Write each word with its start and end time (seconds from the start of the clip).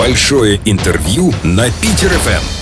Большое 0.00 0.58
интервью 0.64 1.30
на 1.42 1.70
Питер 1.70 2.08
ФМ. 2.08 2.59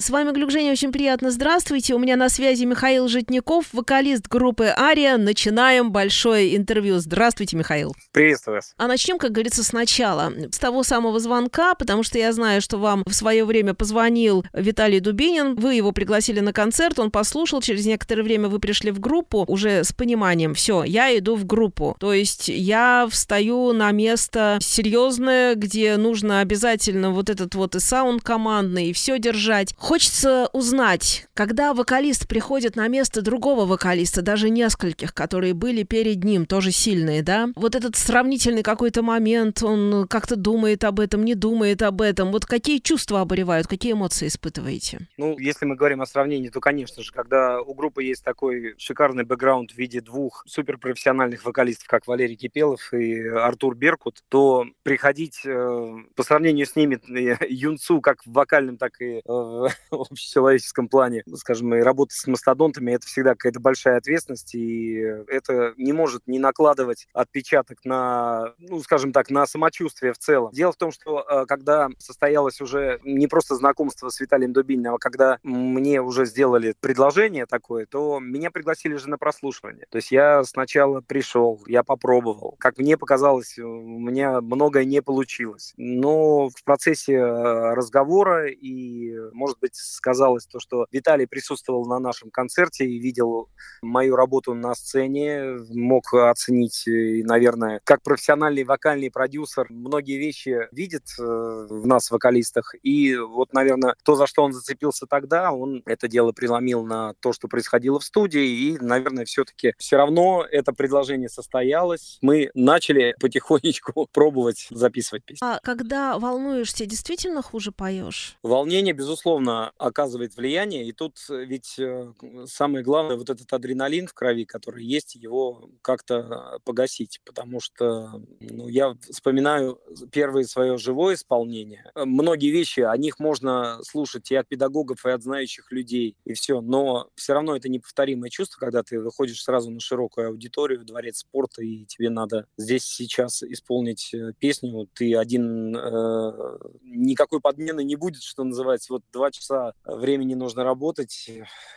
С 0.00 0.08
вами 0.08 0.32
Глюк 0.32 0.50
Женя, 0.50 0.72
очень 0.72 0.92
приятно. 0.92 1.30
Здравствуйте. 1.30 1.94
У 1.94 1.98
меня 1.98 2.16
на 2.16 2.30
связи 2.30 2.64
Михаил 2.64 3.06
Житников, 3.06 3.66
вокалист 3.74 4.28
группы 4.28 4.72
«Ария». 4.74 5.18
Начинаем 5.18 5.92
большое 5.92 6.56
интервью. 6.56 7.00
Здравствуйте, 7.00 7.58
Михаил. 7.58 7.94
Приветствую 8.10 8.54
вас. 8.54 8.72
А 8.78 8.86
начнем, 8.86 9.18
как 9.18 9.32
говорится, 9.32 9.62
сначала. 9.62 10.32
С 10.50 10.58
того 10.58 10.84
самого 10.84 11.20
звонка, 11.20 11.74
потому 11.74 12.02
что 12.02 12.16
я 12.16 12.32
знаю, 12.32 12.62
что 12.62 12.78
вам 12.78 13.04
в 13.06 13.12
свое 13.12 13.44
время 13.44 13.74
позвонил 13.74 14.42
Виталий 14.54 15.00
Дубинин. 15.00 15.54
Вы 15.54 15.74
его 15.74 15.92
пригласили 15.92 16.40
на 16.40 16.54
концерт, 16.54 16.98
он 16.98 17.10
послушал. 17.10 17.60
Через 17.60 17.84
некоторое 17.84 18.22
время 18.22 18.48
вы 18.48 18.58
пришли 18.58 18.92
в 18.92 19.00
группу 19.00 19.44
уже 19.48 19.84
с 19.84 19.92
пониманием, 19.92 20.54
все, 20.54 20.82
я 20.82 21.14
иду 21.18 21.36
в 21.36 21.44
группу. 21.44 21.94
То 22.00 22.14
есть 22.14 22.48
я 22.48 23.06
встаю 23.10 23.74
на 23.74 23.90
место 23.90 24.60
серьезное, 24.62 25.56
где 25.56 25.98
нужно 25.98 26.40
обязательно 26.40 27.10
вот 27.10 27.28
этот 27.28 27.54
вот 27.54 27.74
и 27.74 27.80
саунд 27.80 28.22
командный, 28.22 28.86
и 28.86 28.92
все 28.94 29.18
держать 29.18 29.74
Хочется 29.90 30.48
узнать, 30.52 31.26
когда 31.34 31.74
вокалист 31.74 32.28
приходит 32.28 32.76
на 32.76 32.86
место 32.86 33.22
другого 33.22 33.66
вокалиста, 33.66 34.22
даже 34.22 34.48
нескольких, 34.48 35.12
которые 35.12 35.52
были 35.52 35.82
перед 35.82 36.22
ним, 36.22 36.46
тоже 36.46 36.70
сильные, 36.70 37.24
да? 37.24 37.48
Вот 37.56 37.74
этот 37.74 37.96
сравнительный 37.96 38.62
какой-то 38.62 39.02
момент, 39.02 39.64
он 39.64 40.06
как-то 40.06 40.36
думает 40.36 40.84
об 40.84 41.00
этом, 41.00 41.24
не 41.24 41.34
думает 41.34 41.82
об 41.82 42.02
этом. 42.02 42.30
Вот 42.30 42.46
какие 42.46 42.78
чувства 42.78 43.22
обуревают, 43.22 43.66
какие 43.66 43.94
эмоции 43.94 44.28
испытываете? 44.28 45.08
Ну, 45.16 45.36
если 45.40 45.64
мы 45.64 45.74
говорим 45.74 46.02
о 46.02 46.06
сравнении, 46.06 46.50
то, 46.50 46.60
конечно 46.60 47.02
же, 47.02 47.10
когда 47.10 47.60
у 47.60 47.74
группы 47.74 48.04
есть 48.04 48.22
такой 48.22 48.76
шикарный 48.78 49.24
бэкграунд 49.24 49.72
в 49.72 49.76
виде 49.76 50.00
двух 50.00 50.44
суперпрофессиональных 50.46 51.44
вокалистов, 51.44 51.88
как 51.88 52.06
Валерий 52.06 52.36
Кипелов 52.36 52.94
и 52.94 53.26
Артур 53.26 53.74
Беркут, 53.74 54.22
то 54.28 54.66
приходить 54.84 55.40
э, 55.44 55.96
по 56.14 56.22
сравнению 56.22 56.66
с 56.66 56.76
ними 56.76 57.00
э, 57.10 57.44
юнцу 57.48 58.00
как 58.00 58.24
в 58.24 58.30
вокальном, 58.30 58.76
так 58.76 59.00
и 59.00 59.20
э, 59.28 59.66
в 59.90 60.12
общечеловеческом 60.12 60.88
плане, 60.88 61.22
скажем, 61.36 61.74
и 61.74 61.80
работа 61.80 62.14
с 62.14 62.26
мастодонтами, 62.26 62.92
это 62.92 63.06
всегда 63.06 63.30
какая-то 63.30 63.60
большая 63.60 63.98
ответственность, 63.98 64.54
и 64.54 64.96
это 65.28 65.74
не 65.76 65.92
может 65.92 66.26
не 66.26 66.38
накладывать 66.38 67.08
отпечаток 67.12 67.78
на, 67.84 68.54
ну, 68.58 68.80
скажем 68.82 69.12
так, 69.12 69.30
на 69.30 69.46
самочувствие 69.46 70.12
в 70.12 70.18
целом. 70.18 70.52
Дело 70.52 70.72
в 70.72 70.76
том, 70.76 70.92
что 70.92 71.24
э, 71.28 71.46
когда 71.46 71.88
состоялось 71.98 72.60
уже 72.60 73.00
не 73.04 73.26
просто 73.26 73.54
знакомство 73.56 74.08
с 74.08 74.20
Виталием 74.20 74.52
Дубининым, 74.52 74.94
а 74.94 74.98
когда 74.98 75.38
мне 75.42 76.00
уже 76.00 76.26
сделали 76.26 76.74
предложение 76.80 77.46
такое, 77.46 77.86
то 77.86 78.18
меня 78.20 78.50
пригласили 78.50 78.96
же 78.96 79.08
на 79.08 79.18
прослушивание. 79.18 79.86
То 79.90 79.96
есть 79.96 80.10
я 80.10 80.44
сначала 80.44 81.00
пришел, 81.00 81.60
я 81.66 81.82
попробовал. 81.82 82.56
Как 82.58 82.78
мне 82.78 82.96
показалось, 82.96 83.58
у 83.58 83.68
меня 83.68 84.40
многое 84.40 84.84
не 84.84 85.02
получилось. 85.02 85.72
Но 85.76 86.48
в 86.48 86.64
процессе 86.64 87.14
э, 87.14 87.74
разговора 87.74 88.48
и, 88.48 89.16
может 89.32 89.58
быть, 89.60 89.69
сказалось 89.74 90.46
то, 90.46 90.60
что 90.60 90.86
Виталий 90.90 91.26
присутствовал 91.26 91.86
на 91.86 91.98
нашем 91.98 92.30
концерте 92.30 92.84
и 92.86 92.98
видел 92.98 93.48
мою 93.82 94.16
работу 94.16 94.54
на 94.54 94.74
сцене, 94.74 95.58
мог 95.70 96.12
оценить, 96.12 96.86
и, 96.86 97.22
наверное, 97.22 97.80
как 97.84 98.02
профессиональный 98.02 98.64
вокальный 98.64 99.10
продюсер, 99.10 99.66
многие 99.70 100.18
вещи 100.18 100.68
видит 100.72 101.04
э, 101.18 101.22
в 101.22 101.86
нас, 101.86 102.10
вокалистах. 102.10 102.74
И 102.82 103.16
вот, 103.16 103.52
наверное, 103.52 103.94
то, 104.04 104.14
за 104.14 104.26
что 104.26 104.42
он 104.42 104.52
зацепился 104.52 105.06
тогда, 105.06 105.52
он 105.52 105.82
это 105.86 106.08
дело 106.08 106.32
преломил 106.32 106.84
на 106.84 107.14
то, 107.20 107.32
что 107.32 107.48
происходило 107.48 107.98
в 107.98 108.04
студии. 108.04 108.46
И, 108.46 108.78
наверное, 108.80 109.24
все-таки 109.24 109.74
все 109.78 109.96
равно 109.96 110.44
это 110.48 110.72
предложение 110.72 111.28
состоялось. 111.28 112.18
Мы 112.22 112.50
начали 112.54 113.14
потихонечку 113.20 114.08
пробовать 114.12 114.68
записывать 114.70 115.24
песни. 115.24 115.44
А 115.44 115.58
когда 115.62 116.18
волнуешься, 116.18 116.86
действительно 116.86 117.42
хуже 117.42 117.72
поешь? 117.72 118.36
Волнение, 118.42 118.94
безусловно, 118.94 119.49
безусловно, 119.50 119.72
оказывает 119.78 120.36
влияние. 120.36 120.86
И 120.86 120.92
тут 120.92 121.18
э, 121.28 121.44
ведь 121.44 121.78
э, 121.78 122.12
самое 122.46 122.84
главное, 122.84 123.16
вот 123.16 123.30
этот 123.30 123.52
адреналин 123.52 124.06
в 124.06 124.14
крови, 124.14 124.44
который 124.44 124.84
есть, 124.84 125.14
его 125.14 125.70
как-то 125.82 126.58
погасить. 126.64 127.20
Потому 127.24 127.60
что 127.60 128.22
ну, 128.40 128.68
я 128.68 128.96
вспоминаю 129.10 129.80
первое 130.12 130.44
свое 130.44 130.78
живое 130.78 131.14
исполнение. 131.14 131.90
Э, 131.94 132.04
многие 132.04 132.50
вещи, 132.50 132.80
о 132.80 132.96
них 132.96 133.18
можно 133.18 133.80
слушать 133.82 134.30
и 134.30 134.36
от 134.36 134.48
педагогов, 134.48 135.04
и 135.06 135.10
от 135.10 135.22
знающих 135.22 135.72
людей, 135.72 136.16
и 136.24 136.34
все. 136.34 136.60
Но 136.60 137.08
все 137.14 137.34
равно 137.34 137.56
это 137.56 137.68
неповторимое 137.68 138.30
чувство, 138.30 138.58
когда 138.58 138.82
ты 138.82 139.00
выходишь 139.00 139.42
сразу 139.42 139.70
на 139.70 139.80
широкую 139.80 140.28
аудиторию, 140.28 140.84
дворец 140.84 141.18
спорта, 141.18 141.62
и 141.62 141.84
тебе 141.86 142.10
надо 142.10 142.46
здесь 142.56 142.84
сейчас 142.84 143.42
исполнить 143.42 144.14
песню. 144.38 144.88
Ты 144.94 145.16
один, 145.16 145.76
э, 145.76 146.58
никакой 146.82 147.40
подмены 147.40 147.84
не 147.84 147.96
будет, 147.96 148.22
что 148.22 148.44
называется. 148.44 148.92
Вот 148.92 149.02
два 149.12 149.30
часа 149.40 149.72
времени 149.84 150.34
нужно 150.34 150.64
работать. 150.64 151.30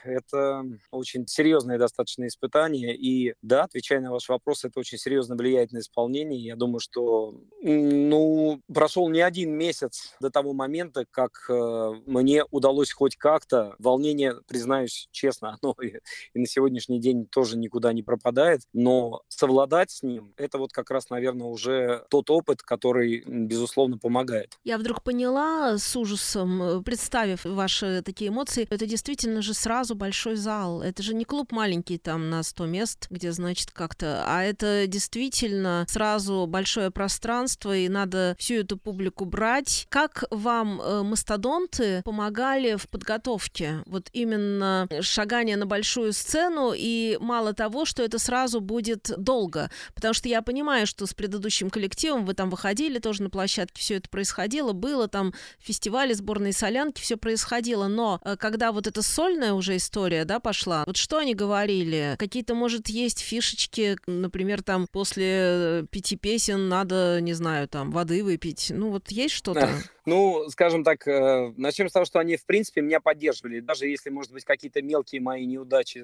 Это 0.04 0.64
очень 0.92 1.28
серьезное 1.28 1.78
достаточно 1.78 2.28
испытание. 2.28 2.96
И 2.96 3.34
да, 3.42 3.64
отвечая 3.64 4.02
на 4.02 4.12
ваш 4.12 4.30
вопрос, 4.30 4.66
это 4.66 4.80
очень 4.80 4.98
серьезно 4.98 5.36
влияет 5.36 5.72
на 5.72 5.80
исполнение. 5.80 6.40
Я 6.40 6.56
думаю, 6.56 6.80
что 6.80 7.36
ну, 7.62 8.62
прошел 8.74 9.10
не 9.10 9.22
один 9.22 9.52
месяц 9.52 10.16
до 10.20 10.30
того 10.30 10.54
момента, 10.54 11.06
как 11.10 11.32
э, 11.50 11.92
мне 12.06 12.44
удалось 12.52 12.92
хоть 12.92 13.16
как-то. 13.16 13.76
Волнение, 13.80 14.36
признаюсь 14.48 15.08
честно, 15.12 15.58
оно 15.62 15.76
и, 15.82 16.00
и 16.34 16.40
на 16.40 16.46
сегодняшний 16.46 17.00
день 17.00 17.26
тоже 17.26 17.58
никуда 17.58 17.94
не 17.94 18.04
пропадает. 18.04 18.62
Но 18.74 19.22
совладать 19.28 19.92
с 19.92 20.04
ним, 20.04 20.34
это 20.38 20.58
вот 20.58 20.72
как 20.72 20.92
раз, 20.92 21.10
наверное, 21.10 21.48
уже 21.48 22.06
тот 22.10 22.30
опыт, 22.30 22.62
который, 22.62 23.24
безусловно, 23.26 23.98
помогает. 23.98 24.58
Я 24.64 24.78
вдруг 24.78 25.04
поняла 25.04 25.78
с 25.78 25.96
ужасом, 25.96 26.62
э, 26.62 26.82
представив 26.84 27.46
ваши 27.54 28.02
такие 28.04 28.30
эмоции, 28.30 28.68
это 28.70 28.86
действительно 28.86 29.42
же 29.42 29.54
сразу 29.54 29.96
большой 29.96 30.36
зал. 30.36 30.82
Это 30.82 31.04
же 31.04 31.14
не 31.14 31.26
клуб 31.26 31.52
маленький 31.52 31.98
там 31.98 32.30
на 32.30 32.44
100 32.44 32.66
мест, 32.66 33.08
где, 33.10 33.32
значит, 33.32 33.72
как-то, 33.72 34.24
а 34.28 34.44
это 34.44 34.86
действительно 34.88 35.86
сразу 35.90 36.46
большое 36.48 36.92
пространство, 36.92 37.76
и 37.76 37.88
надо 37.90 38.36
всю 38.40 38.56
эту 38.56 38.78
публику 38.78 39.26
брать. 39.26 39.88
Как 39.90 40.24
вам 40.32 40.82
э, 40.82 41.04
мастодонты 41.04 42.02
помогали 42.04 42.76
в 42.76 42.90
подготовке? 42.90 43.84
Вот 43.86 44.10
именно 44.14 44.88
шагание 45.02 45.58
на 45.58 45.66
большую 45.66 46.14
сцену, 46.14 46.74
и 46.76 47.18
мало 47.20 47.54
того, 47.54 47.86
что 47.86 48.04
это 48.04 48.20
сразу 48.20 48.62
будет 48.62 49.12
долго, 49.18 49.70
потому 49.94 50.14
что 50.14 50.28
я 50.28 50.42
понимаю, 50.42 50.88
что 50.88 51.06
с 51.06 51.14
предыдущим 51.14 51.70
коллективом 51.70 52.26
вы 52.26 52.34
там 52.34 52.50
выходили 52.50 53.00
тоже 53.00 53.24
на 53.24 53.30
площадке, 53.30 53.82
все 53.82 53.96
это 53.96 54.10
происходило, 54.10 54.74
было 54.74 55.08
там 55.08 55.34
фестивали, 55.60 56.14
сборные 56.14 56.54
солянки, 56.54 57.02
все 57.02 57.18
происходило 57.18 57.43
происходило, 57.44 57.88
но 57.88 58.20
э, 58.24 58.38
когда 58.38 58.72
вот 58.72 58.88
эта 58.88 59.02
сольная 59.02 59.54
уже 59.54 59.76
история, 59.76 60.24
да, 60.26 60.40
пошла, 60.40 60.84
вот 60.88 60.96
что 60.96 61.18
они 61.18 61.36
говорили? 61.36 62.16
Какие-то, 62.18 62.56
может, 62.56 62.88
есть 62.88 63.20
фишечки, 63.20 63.98
например, 64.08 64.64
там 64.64 64.88
после 64.92 65.26
э, 65.28 65.86
пяти 65.92 66.16
песен 66.16 66.70
надо, 66.70 67.20
не 67.22 67.34
знаю, 67.34 67.68
там, 67.68 67.92
воды 67.92 68.24
выпить. 68.24 68.72
Ну, 68.74 68.92
вот 68.92 69.12
есть 69.12 69.36
что-то? 69.36 69.70
Ну, 70.06 70.50
скажем 70.50 70.84
так, 70.84 71.06
э, 71.08 71.54
начнем 71.58 71.90
с 71.90 71.92
того, 71.92 72.06
что 72.06 72.20
они, 72.20 72.38
в 72.38 72.46
принципе, 72.46 72.82
меня 72.82 73.00
поддерживали. 73.00 73.60
Даже 73.60 73.88
если, 73.88 74.10
может 74.10 74.32
быть, 74.32 74.46
какие-то 74.46 74.82
мелкие 74.82 75.22
мои 75.22 75.46
неудачи, 75.46 76.04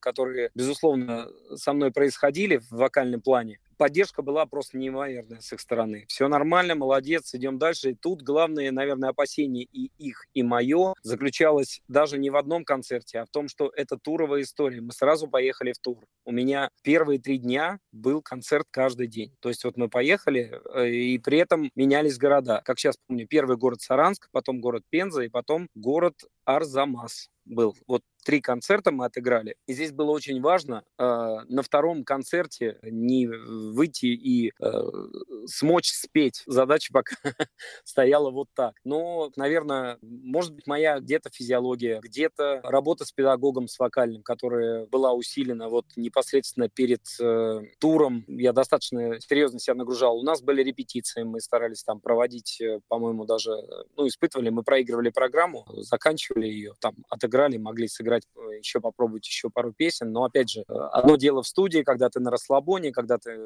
которые, 0.00 0.50
безусловно, 0.54 1.28
со 1.56 1.72
мной 1.72 1.90
происходили 1.90 2.58
в 2.58 2.70
вокальном 2.70 3.20
плане, 3.20 3.58
поддержка 3.76 4.22
была 4.22 4.46
просто 4.46 4.78
неимоверная 4.78 5.40
с 5.40 5.52
их 5.52 5.60
стороны. 5.60 6.04
Все 6.08 6.28
нормально, 6.28 6.74
молодец, 6.74 7.34
идем 7.34 7.58
дальше. 7.58 7.90
И 7.90 7.94
тут 7.94 8.22
главное, 8.22 8.70
наверное, 8.70 9.10
опасение 9.10 9.64
и 9.64 9.90
их, 9.98 10.26
и 10.34 10.42
мое 10.42 10.94
заключалось 11.02 11.80
даже 11.88 12.18
не 12.18 12.30
в 12.30 12.36
одном 12.36 12.64
концерте, 12.64 13.20
а 13.20 13.26
в 13.26 13.30
том, 13.30 13.48
что 13.48 13.72
это 13.74 13.96
туровая 13.96 14.42
история. 14.42 14.80
Мы 14.80 14.92
сразу 14.92 15.28
поехали 15.28 15.72
в 15.72 15.78
тур. 15.78 16.04
У 16.24 16.32
меня 16.32 16.70
первые 16.82 17.18
три 17.18 17.38
дня 17.38 17.78
был 17.92 18.22
концерт 18.22 18.66
каждый 18.70 19.06
день. 19.06 19.32
То 19.40 19.48
есть 19.48 19.64
вот 19.64 19.76
мы 19.76 19.88
поехали, 19.88 20.60
э, 20.74 20.88
и 20.88 21.18
при 21.18 21.38
этом 21.38 21.70
менялись 21.74 22.18
города. 22.18 22.62
Как 22.64 22.78
сейчас 22.78 22.96
помню, 23.06 23.26
первый 23.26 23.56
город 23.56 23.80
Саранск, 23.80 24.28
потом 24.32 24.60
город 24.60 24.84
Пенза, 24.90 25.22
и 25.22 25.28
потом 25.28 25.68
город 25.74 26.14
Арзамас 26.44 27.30
был. 27.44 27.76
Вот 27.86 28.02
три 28.26 28.40
концерта 28.40 28.90
мы 28.90 29.04
отыграли. 29.04 29.54
И 29.66 29.72
здесь 29.72 29.92
было 29.92 30.10
очень 30.10 30.40
важно 30.42 30.82
э, 30.98 31.04
на 31.04 31.62
втором 31.62 32.04
концерте 32.04 32.76
не 32.82 33.28
выйти 33.28 34.06
и 34.06 34.50
э, 34.60 34.82
смочь 35.46 35.92
спеть. 35.92 36.42
Задача 36.46 36.92
пока 36.92 37.14
стояла 37.84 38.32
вот 38.32 38.48
так. 38.52 38.74
Но, 38.82 39.30
наверное, 39.36 39.98
может 40.02 40.54
быть, 40.54 40.66
моя 40.66 40.98
где-то 40.98 41.30
физиология, 41.32 42.00
где-то 42.02 42.62
работа 42.64 43.04
с 43.04 43.12
педагогом, 43.12 43.68
с 43.68 43.78
вокальным, 43.78 44.24
которая 44.24 44.86
была 44.86 45.12
усилена 45.12 45.68
вот 45.68 45.86
непосредственно 45.94 46.68
перед 46.68 47.02
э, 47.20 47.60
туром. 47.78 48.24
Я 48.26 48.52
достаточно 48.52 49.20
серьезно 49.20 49.60
себя 49.60 49.74
нагружал. 49.74 50.18
У 50.18 50.24
нас 50.24 50.42
были 50.42 50.64
репетиции, 50.64 51.22
мы 51.22 51.40
старались 51.40 51.84
там 51.84 52.00
проводить, 52.00 52.60
э, 52.60 52.80
по-моему, 52.88 53.24
даже, 53.24 53.52
ну, 53.96 54.08
испытывали, 54.08 54.48
мы 54.48 54.64
проигрывали 54.64 55.10
программу, 55.10 55.64
заканчивали 55.68 56.48
ее, 56.48 56.74
там, 56.80 56.96
отыграли, 57.08 57.56
могли 57.56 57.86
сыграть 57.86 58.15
сыграть, 58.16 58.22
э, 58.36 58.58
еще 58.58 58.80
попробовать 58.80 59.26
еще 59.26 59.50
пару 59.50 59.72
песен. 59.72 60.12
Но, 60.12 60.24
опять 60.24 60.50
же, 60.50 60.62
одно 60.68 61.16
дело 61.16 61.42
в 61.42 61.46
студии, 61.46 61.82
когда 61.82 62.08
ты 62.08 62.20
на 62.20 62.30
расслабоне, 62.30 62.92
когда 62.92 63.18
ты 63.18 63.38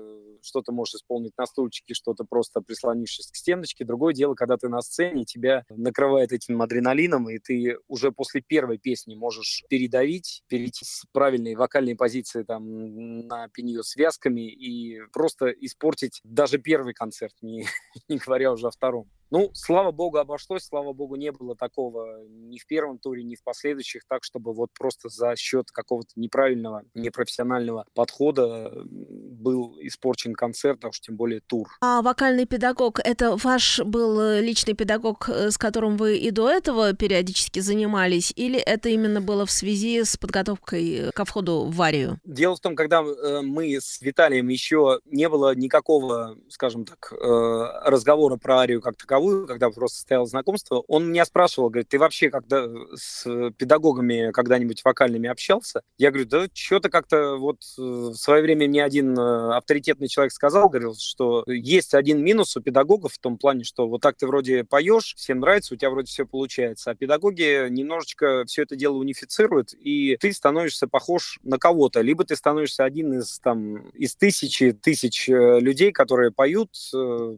что-то 0.42 0.72
можешь 0.72 0.94
исполнить 0.94 1.32
на 1.36 1.46
стульчике, 1.46 1.94
что-то 1.94 2.24
просто 2.24 2.60
прислонившись 2.60 3.30
к 3.30 3.36
стеночке. 3.36 3.84
Другое 3.84 4.14
дело, 4.14 4.34
когда 4.34 4.56
ты 4.56 4.68
на 4.68 4.80
сцене, 4.80 5.24
тебя 5.24 5.64
накрывает 5.70 6.32
этим 6.32 6.60
адреналином, 6.62 7.28
и 7.28 7.38
ты 7.38 7.78
уже 7.88 8.12
после 8.12 8.40
первой 8.40 8.78
песни 8.78 9.14
можешь 9.14 9.64
передавить, 9.68 10.42
перейти 10.48 10.84
с 10.84 11.04
правильной 11.12 11.54
вокальной 11.54 11.96
позиции 11.96 12.42
там 12.42 13.26
на 13.26 13.48
пенье 13.48 13.82
связками 13.82 14.50
и 14.50 15.00
просто 15.12 15.46
испортить 15.50 16.20
даже 16.24 16.58
первый 16.58 16.94
концерт, 16.94 17.34
не, 17.42 17.66
не 18.08 18.18
говоря 18.18 18.52
уже 18.52 18.66
о 18.66 18.70
втором. 18.70 19.08
Ну, 19.30 19.50
слава 19.54 19.92
богу, 19.92 20.18
обошлось, 20.18 20.64
слава 20.64 20.92
богу, 20.92 21.14
не 21.14 21.30
было 21.30 21.54
такого 21.54 22.24
ни 22.28 22.58
в 22.58 22.66
первом 22.66 22.98
туре, 22.98 23.22
ни 23.22 23.36
в 23.36 23.44
последующих, 23.44 24.02
так, 24.08 24.24
чтобы 24.24 24.52
вот 24.52 24.70
просто 24.76 25.08
за 25.08 25.36
счет 25.36 25.70
какого-то 25.70 26.10
неправильного, 26.16 26.82
непрофессионального 26.94 27.86
подхода 27.94 28.72
был 28.84 29.76
испорчен 29.80 30.34
концерт, 30.34 30.84
а 30.84 30.88
уж 30.88 31.00
тем 31.00 31.16
более 31.16 31.40
тур. 31.40 31.68
А 31.80 32.02
вокальный 32.02 32.44
педагог, 32.44 32.98
это 32.98 33.36
ваш 33.36 33.80
был 33.80 34.20
э, 34.20 34.40
личный 34.40 34.74
педагог, 34.74 35.28
э, 35.28 35.50
с 35.50 35.58
которым 35.58 35.96
вы 35.96 36.18
и 36.18 36.32
до 36.32 36.50
этого 36.50 36.92
периодически 36.92 37.60
занимались, 37.60 38.32
или 38.34 38.58
это 38.58 38.88
именно 38.88 39.20
было 39.20 39.46
в 39.46 39.52
связи 39.52 40.02
с 40.02 40.16
подготовкой 40.16 40.94
э, 40.94 41.10
ко 41.12 41.24
входу 41.24 41.66
в 41.66 41.76
Варию? 41.76 42.18
Дело 42.24 42.56
в 42.56 42.60
том, 42.60 42.74
когда 42.74 43.02
мы 43.02 43.76
с 43.80 44.00
Виталием 44.00 44.48
еще 44.48 45.00
не 45.04 45.28
было 45.28 45.54
никакого, 45.54 46.36
скажем 46.48 46.84
так, 46.84 47.12
разговора 47.12 48.36
про 48.36 48.60
Арию 48.60 48.80
как 48.80 48.96
таковую, 48.96 49.19
таковую, 49.20 49.46
когда 49.46 49.70
просто 49.70 49.98
состояло 49.98 50.26
знакомство, 50.26 50.82
он 50.88 51.10
меня 51.10 51.24
спрашивал, 51.24 51.68
говорит, 51.68 51.88
ты 51.88 51.98
вообще 51.98 52.30
когда 52.30 52.66
с 52.94 53.24
педагогами 53.56 54.30
когда-нибудь 54.32 54.82
вокальными 54.84 55.28
общался? 55.28 55.82
Я 55.98 56.10
говорю, 56.10 56.28
да 56.28 56.46
что-то 56.52 56.88
как-то 56.88 57.36
вот 57.36 57.58
э, 57.78 57.82
в 57.82 58.14
свое 58.14 58.42
время 58.42 58.66
мне 58.66 58.82
один 58.82 59.18
э, 59.18 59.56
авторитетный 59.56 60.08
человек 60.08 60.32
сказал, 60.32 60.68
говорил, 60.68 60.94
что 60.98 61.44
есть 61.46 61.94
один 61.94 62.22
минус 62.22 62.56
у 62.56 62.60
педагогов 62.60 63.14
в 63.14 63.18
том 63.18 63.36
плане, 63.36 63.64
что 63.64 63.88
вот 63.88 64.00
так 64.00 64.16
ты 64.16 64.26
вроде 64.26 64.64
поешь, 64.64 65.14
всем 65.16 65.40
нравится, 65.40 65.74
у 65.74 65.76
тебя 65.76 65.90
вроде 65.90 66.06
все 66.06 66.26
получается, 66.26 66.90
а 66.90 66.94
педагоги 66.94 67.68
немножечко 67.68 68.44
все 68.46 68.62
это 68.62 68.76
дело 68.76 68.96
унифицируют, 68.96 69.74
и 69.74 70.16
ты 70.20 70.32
становишься 70.32 70.88
похож 70.88 71.38
на 71.42 71.58
кого-то, 71.58 72.00
либо 72.00 72.24
ты 72.24 72.36
становишься 72.36 72.84
один 72.84 73.18
из 73.18 73.38
там 73.40 73.88
из 73.90 74.16
тысячи 74.16 74.72
тысяч 74.72 75.28
э, 75.28 75.60
людей, 75.60 75.92
которые 75.92 76.30
поют 76.30 76.70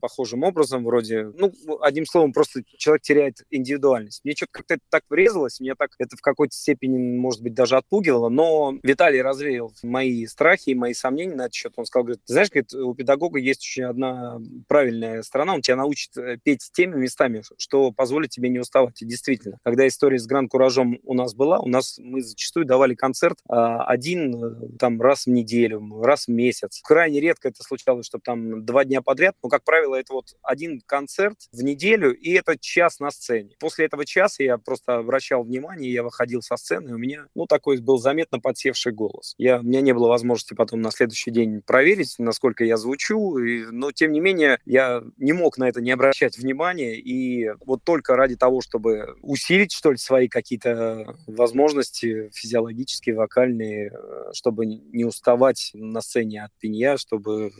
похожим 0.00 0.42
образом, 0.44 0.84
вроде, 0.84 1.32
ну, 1.36 1.52
одним 1.80 2.06
словом, 2.06 2.32
просто 2.32 2.62
человек 2.76 3.02
теряет 3.02 3.44
индивидуальность. 3.50 4.22
Мне 4.24 4.34
что-то 4.34 4.52
как-то 4.52 4.74
это 4.74 4.82
так 4.90 5.04
врезалось, 5.08 5.60
меня 5.60 5.74
так 5.76 5.90
это 5.98 6.16
в 6.16 6.20
какой-то 6.20 6.54
степени, 6.54 6.98
может 6.98 7.42
быть, 7.42 7.54
даже 7.54 7.76
отпугивало, 7.76 8.28
но 8.28 8.78
Виталий 8.82 9.22
развеял 9.22 9.72
мои 9.82 10.26
страхи 10.26 10.70
и 10.70 10.74
мои 10.74 10.94
сомнения 10.94 11.34
на 11.34 11.42
этот 11.42 11.54
счет. 11.54 11.72
Он 11.76 11.86
сказал, 11.86 12.04
говорит, 12.04 12.22
знаешь, 12.26 12.50
говорит, 12.50 12.72
у 12.74 12.94
педагога 12.94 13.38
есть 13.38 13.60
очень 13.60 13.84
одна 13.84 14.40
правильная 14.68 15.22
сторона, 15.22 15.54
он 15.54 15.62
тебя 15.62 15.76
научит 15.76 16.16
э, 16.16 16.38
петь 16.42 16.70
теми 16.72 16.96
местами, 16.96 17.42
что 17.56 17.92
позволит 17.92 18.30
тебе 18.30 18.48
не 18.48 18.58
уставать. 18.58 19.02
И 19.02 19.06
действительно, 19.06 19.58
когда 19.62 19.86
история 19.86 20.18
с 20.18 20.26
Гранд-Куражом 20.26 20.98
у 21.04 21.14
нас 21.14 21.34
была, 21.34 21.60
у 21.60 21.68
нас 21.68 21.98
мы 21.98 22.22
зачастую 22.22 22.66
давали 22.66 22.94
концерт 22.94 23.38
а, 23.48 23.84
один 23.84 24.34
э, 24.34 24.78
там 24.78 25.00
раз 25.00 25.26
в 25.26 25.30
неделю, 25.30 26.02
раз 26.02 26.26
в 26.26 26.28
месяц. 26.28 26.80
Крайне 26.82 27.20
редко 27.20 27.48
это 27.48 27.62
случалось, 27.62 28.06
чтобы 28.06 28.22
там 28.22 28.64
два 28.64 28.84
дня 28.84 29.02
подряд, 29.02 29.36
но, 29.42 29.48
как 29.48 29.64
правило, 29.64 29.94
это 29.94 30.12
вот 30.12 30.36
один 30.42 30.80
концерт 30.86 31.36
в 31.52 31.61
неделю, 31.62 32.12
и 32.12 32.32
это 32.32 32.58
час 32.58 33.00
на 33.00 33.10
сцене. 33.10 33.56
После 33.58 33.86
этого 33.86 34.04
часа 34.04 34.42
я 34.42 34.58
просто 34.58 34.96
обращал 34.96 35.42
внимание, 35.42 35.92
я 35.92 36.02
выходил 36.02 36.42
со 36.42 36.56
сцены, 36.56 36.90
и 36.90 36.92
у 36.92 36.98
меня, 36.98 37.26
ну, 37.34 37.46
такой 37.46 37.78
был 37.78 37.98
заметно 37.98 38.40
подсевший 38.40 38.92
голос. 38.92 39.34
Я, 39.38 39.60
у 39.60 39.62
меня 39.62 39.80
не 39.80 39.92
было 39.92 40.08
возможности 40.08 40.54
потом 40.54 40.80
на 40.80 40.90
следующий 40.90 41.30
день 41.30 41.62
проверить, 41.62 42.14
насколько 42.18 42.64
я 42.64 42.76
звучу, 42.76 43.38
и, 43.38 43.64
но, 43.70 43.92
тем 43.92 44.12
не 44.12 44.20
менее, 44.20 44.58
я 44.64 45.02
не 45.16 45.32
мог 45.32 45.58
на 45.58 45.68
это 45.68 45.80
не 45.80 45.90
обращать 45.90 46.38
внимания, 46.38 46.96
и 46.96 47.50
вот 47.64 47.84
только 47.84 48.16
ради 48.16 48.36
того, 48.36 48.60
чтобы 48.60 49.16
усилить, 49.22 49.72
что 49.72 49.92
ли, 49.92 49.96
свои 49.96 50.28
какие-то 50.28 51.16
возможности 51.26 52.30
физиологические, 52.34 53.14
вокальные, 53.14 53.90
э, 53.92 54.32
чтобы 54.32 54.66
не 54.66 55.04
уставать 55.04 55.70
на 55.74 56.00
сцене 56.00 56.44
от 56.44 56.50
пенья, 56.58 56.96
чтобы 56.96 57.52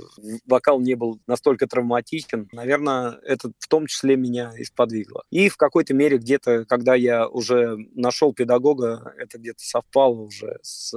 вокал 0.47 0.81
не 0.81 0.95
был 0.95 1.21
настолько 1.27 1.67
травматичен. 1.67 2.49
Наверное, 2.53 3.19
это 3.25 3.51
в 3.59 3.69
том 3.69 3.82
числе 3.87 4.03
числе 4.03 4.17
меня 4.17 4.53
и 4.57 4.65
сподвигло. 4.65 5.25
И 5.31 5.49
в 5.49 5.57
какой-то 5.57 5.95
мере 5.95 6.19
где-то, 6.19 6.65
когда 6.65 6.95
я 6.95 7.29
уже 7.29 7.77
нашел 7.95 8.33
педагога, 8.33 9.15
это 9.17 9.39
где-то 9.39 9.63
совпало 9.63 10.21
уже 10.21 10.59
с 10.63 10.95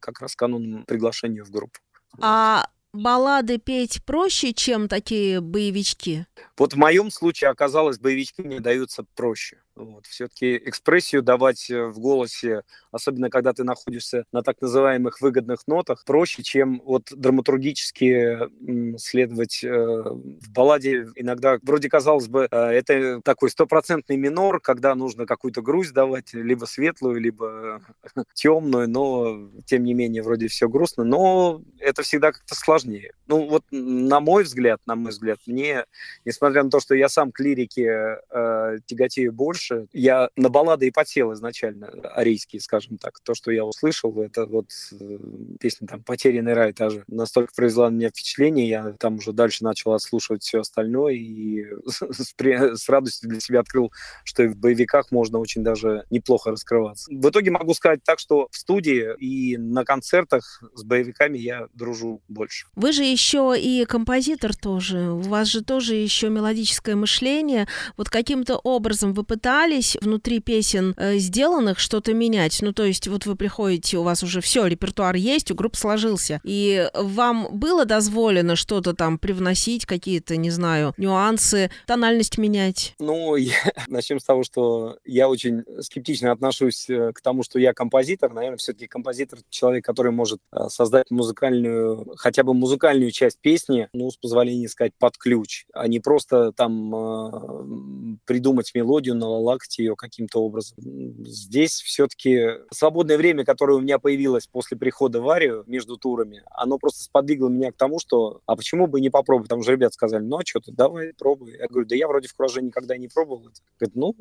как 0.00 0.20
раз 0.20 0.34
кануном 0.34 0.84
приглашения 0.84 1.44
в 1.44 1.50
группу. 1.50 1.78
А 2.20 2.68
баллады 2.92 3.58
петь 3.58 4.02
проще, 4.04 4.52
чем 4.52 4.88
такие 4.88 5.40
боевички? 5.40 6.26
Вот 6.56 6.74
в 6.74 6.76
моем 6.76 7.10
случае 7.10 7.50
оказалось, 7.50 7.98
боевички 7.98 8.40
мне 8.40 8.60
даются 8.60 9.04
проще. 9.14 9.58
Вот. 9.76 10.06
Все-таки 10.06 10.56
экспрессию 10.56 11.22
давать 11.22 11.70
э, 11.70 11.86
в 11.86 11.98
голосе, 11.98 12.62
особенно 12.90 13.28
когда 13.28 13.52
ты 13.52 13.62
находишься 13.62 14.24
на 14.32 14.42
так 14.42 14.60
называемых 14.62 15.20
выгодных 15.20 15.66
нотах, 15.66 16.04
проще, 16.06 16.42
чем 16.42 16.80
вот 16.82 17.08
драматургически 17.14 18.96
следовать 18.98 19.62
э, 19.62 19.68
в 19.68 20.50
балладе. 20.50 21.08
Иногда, 21.14 21.58
вроде 21.62 21.90
казалось 21.90 22.26
бы, 22.26 22.48
э, 22.50 22.56
это 22.56 23.20
такой 23.22 23.50
стопроцентный 23.50 24.16
минор, 24.16 24.60
когда 24.60 24.94
нужно 24.94 25.26
какую-то 25.26 25.60
грусть 25.60 25.92
давать, 25.92 26.32
либо 26.32 26.64
светлую, 26.64 27.20
либо 27.20 27.82
темную, 28.32 28.88
но 28.88 29.50
тем 29.66 29.84
не 29.84 29.92
менее 29.92 30.22
вроде 30.22 30.48
все 30.48 30.70
грустно, 30.70 31.04
но 31.04 31.60
это 31.80 32.02
всегда 32.02 32.32
как-то 32.32 32.54
сложнее. 32.54 33.12
Ну 33.26 33.46
вот 33.46 33.64
на 33.70 34.20
мой 34.20 34.44
взгляд, 34.44 34.80
на 34.86 34.94
мой 34.94 35.10
взгляд, 35.10 35.38
мне, 35.44 35.84
несмотря 36.24 36.62
на 36.62 36.70
то, 36.70 36.80
что 36.80 36.94
я 36.94 37.10
сам 37.10 37.30
к 37.30 37.40
лирике 37.40 38.20
э, 38.30 38.78
тяготею 38.86 39.34
больше, 39.34 39.65
больше. 39.68 39.88
Я 39.92 40.30
на 40.36 40.48
баллады 40.48 40.86
и 40.86 40.90
подсел 40.90 41.32
изначально, 41.32 41.88
арийские, 42.14 42.60
скажем 42.60 42.98
так. 42.98 43.20
То, 43.20 43.34
что 43.34 43.50
я 43.50 43.64
услышал, 43.64 44.20
это 44.20 44.46
вот 44.46 44.66
э, 44.92 45.18
песня 45.60 45.86
там 45.86 46.02
«Потерянный 46.02 46.54
рай» 46.54 46.72
даже 46.72 47.04
настолько 47.08 47.52
произвела 47.54 47.90
на 47.90 47.96
меня 47.96 48.08
впечатление, 48.10 48.68
я 48.68 48.94
там 48.98 49.16
уже 49.16 49.32
дальше 49.32 49.64
начал 49.64 49.92
отслушивать 49.92 50.42
все 50.42 50.60
остальное 50.60 51.14
и 51.14 51.64
с, 51.86 52.02
с 52.02 52.88
радостью 52.88 53.30
для 53.30 53.40
себя 53.40 53.60
открыл, 53.60 53.92
что 54.24 54.42
и 54.42 54.48
в 54.48 54.56
боевиках 54.56 55.10
можно 55.10 55.38
очень 55.38 55.62
даже 55.62 56.04
неплохо 56.10 56.50
раскрываться. 56.50 57.10
В 57.10 57.28
итоге 57.28 57.50
могу 57.50 57.74
сказать 57.74 58.00
так, 58.04 58.18
что 58.18 58.48
в 58.50 58.56
студии 58.56 59.14
и 59.18 59.56
на 59.56 59.84
концертах 59.84 60.62
с 60.74 60.84
боевиками 60.84 61.38
я 61.38 61.68
дружу 61.74 62.22
больше. 62.28 62.66
Вы 62.74 62.92
же 62.92 63.04
еще 63.04 63.54
и 63.58 63.84
композитор 63.84 64.54
тоже. 64.54 65.10
У 65.10 65.20
вас 65.20 65.48
же 65.48 65.62
тоже 65.62 65.94
еще 65.94 66.28
мелодическое 66.28 66.96
мышление. 66.96 67.66
Вот 67.96 68.08
каким-то 68.08 68.56
образом 68.56 69.12
вы 69.12 69.24
пытаетесь 69.24 69.55
пытались 69.56 69.96
внутри 70.02 70.40
песен 70.40 70.92
э, 70.98 71.16
сделанных 71.16 71.78
что-то 71.78 72.12
менять? 72.12 72.58
Ну, 72.60 72.74
то 72.74 72.84
есть 72.84 73.08
вот 73.08 73.24
вы 73.24 73.36
приходите, 73.36 73.96
у 73.96 74.02
вас 74.02 74.22
уже 74.22 74.42
все, 74.42 74.66
репертуар 74.66 75.16
есть, 75.16 75.50
у 75.50 75.54
группы 75.54 75.78
сложился, 75.78 76.40
и 76.44 76.90
вам 76.94 77.48
было 77.50 77.86
дозволено 77.86 78.54
что-то 78.54 78.92
там 78.92 79.18
привносить, 79.18 79.86
какие-то, 79.86 80.36
не 80.36 80.50
знаю, 80.50 80.92
нюансы, 80.98 81.70
тональность 81.86 82.36
менять? 82.36 82.94
Ну, 82.98 83.36
я... 83.36 83.54
начнем 83.88 84.20
с 84.20 84.24
того, 84.24 84.44
что 84.44 84.98
я 85.06 85.26
очень 85.26 85.64
скептично 85.80 86.32
отношусь 86.32 86.90
э, 86.90 87.12
к 87.14 87.22
тому, 87.22 87.42
что 87.42 87.58
я 87.58 87.72
композитор. 87.72 88.34
Наверное, 88.34 88.58
все-таки 88.58 88.86
композитор— 88.86 89.38
человек, 89.48 89.86
который 89.86 90.12
может 90.12 90.40
э, 90.52 90.68
создать 90.68 91.10
музыкальную, 91.10 92.14
хотя 92.18 92.42
бы 92.42 92.52
музыкальную 92.52 93.10
часть 93.10 93.38
песни, 93.40 93.88
ну, 93.94 94.10
с 94.10 94.18
позволения 94.18 94.68
сказать, 94.68 94.92
под 94.98 95.16
ключ, 95.16 95.64
а 95.72 95.88
не 95.88 95.98
просто 95.98 96.52
там 96.52 96.94
э, 96.94 98.18
придумать 98.26 98.70
мелодию, 98.74 99.14
на 99.14 99.45
наладить 99.46 99.78
ее 99.78 99.94
каким-то 99.96 100.42
образом. 100.42 100.76
Здесь 101.24 101.80
все-таки 101.80 102.58
свободное 102.72 103.16
время, 103.16 103.44
которое 103.44 103.74
у 103.74 103.80
меня 103.80 103.98
появилось 103.98 104.46
после 104.46 104.76
прихода 104.76 105.20
в 105.20 105.28
Арию 105.28 105.64
между 105.66 105.96
турами, 105.96 106.42
оно 106.50 106.78
просто 106.78 107.04
сподвигло 107.04 107.48
меня 107.48 107.72
к 107.72 107.76
тому, 107.76 107.98
что 108.00 108.40
а 108.46 108.56
почему 108.56 108.86
бы 108.86 109.00
не 109.00 109.10
попробовать? 109.10 109.48
Там 109.48 109.62
же 109.62 109.72
ребят 109.72 109.94
сказали, 109.94 110.24
ну 110.24 110.38
а 110.38 110.42
что 110.44 110.60
ты, 110.60 110.72
давай 110.72 111.12
пробуй. 111.16 111.56
Я 111.58 111.68
говорю, 111.68 111.86
да 111.86 111.94
я 111.94 112.08
вроде 112.08 112.28
в 112.28 112.34
кураже 112.34 112.62
никогда 112.62 112.96
не 112.96 113.08
пробовал. 113.08 113.48
Говорит, 113.78 113.94
ну, 113.94 114.14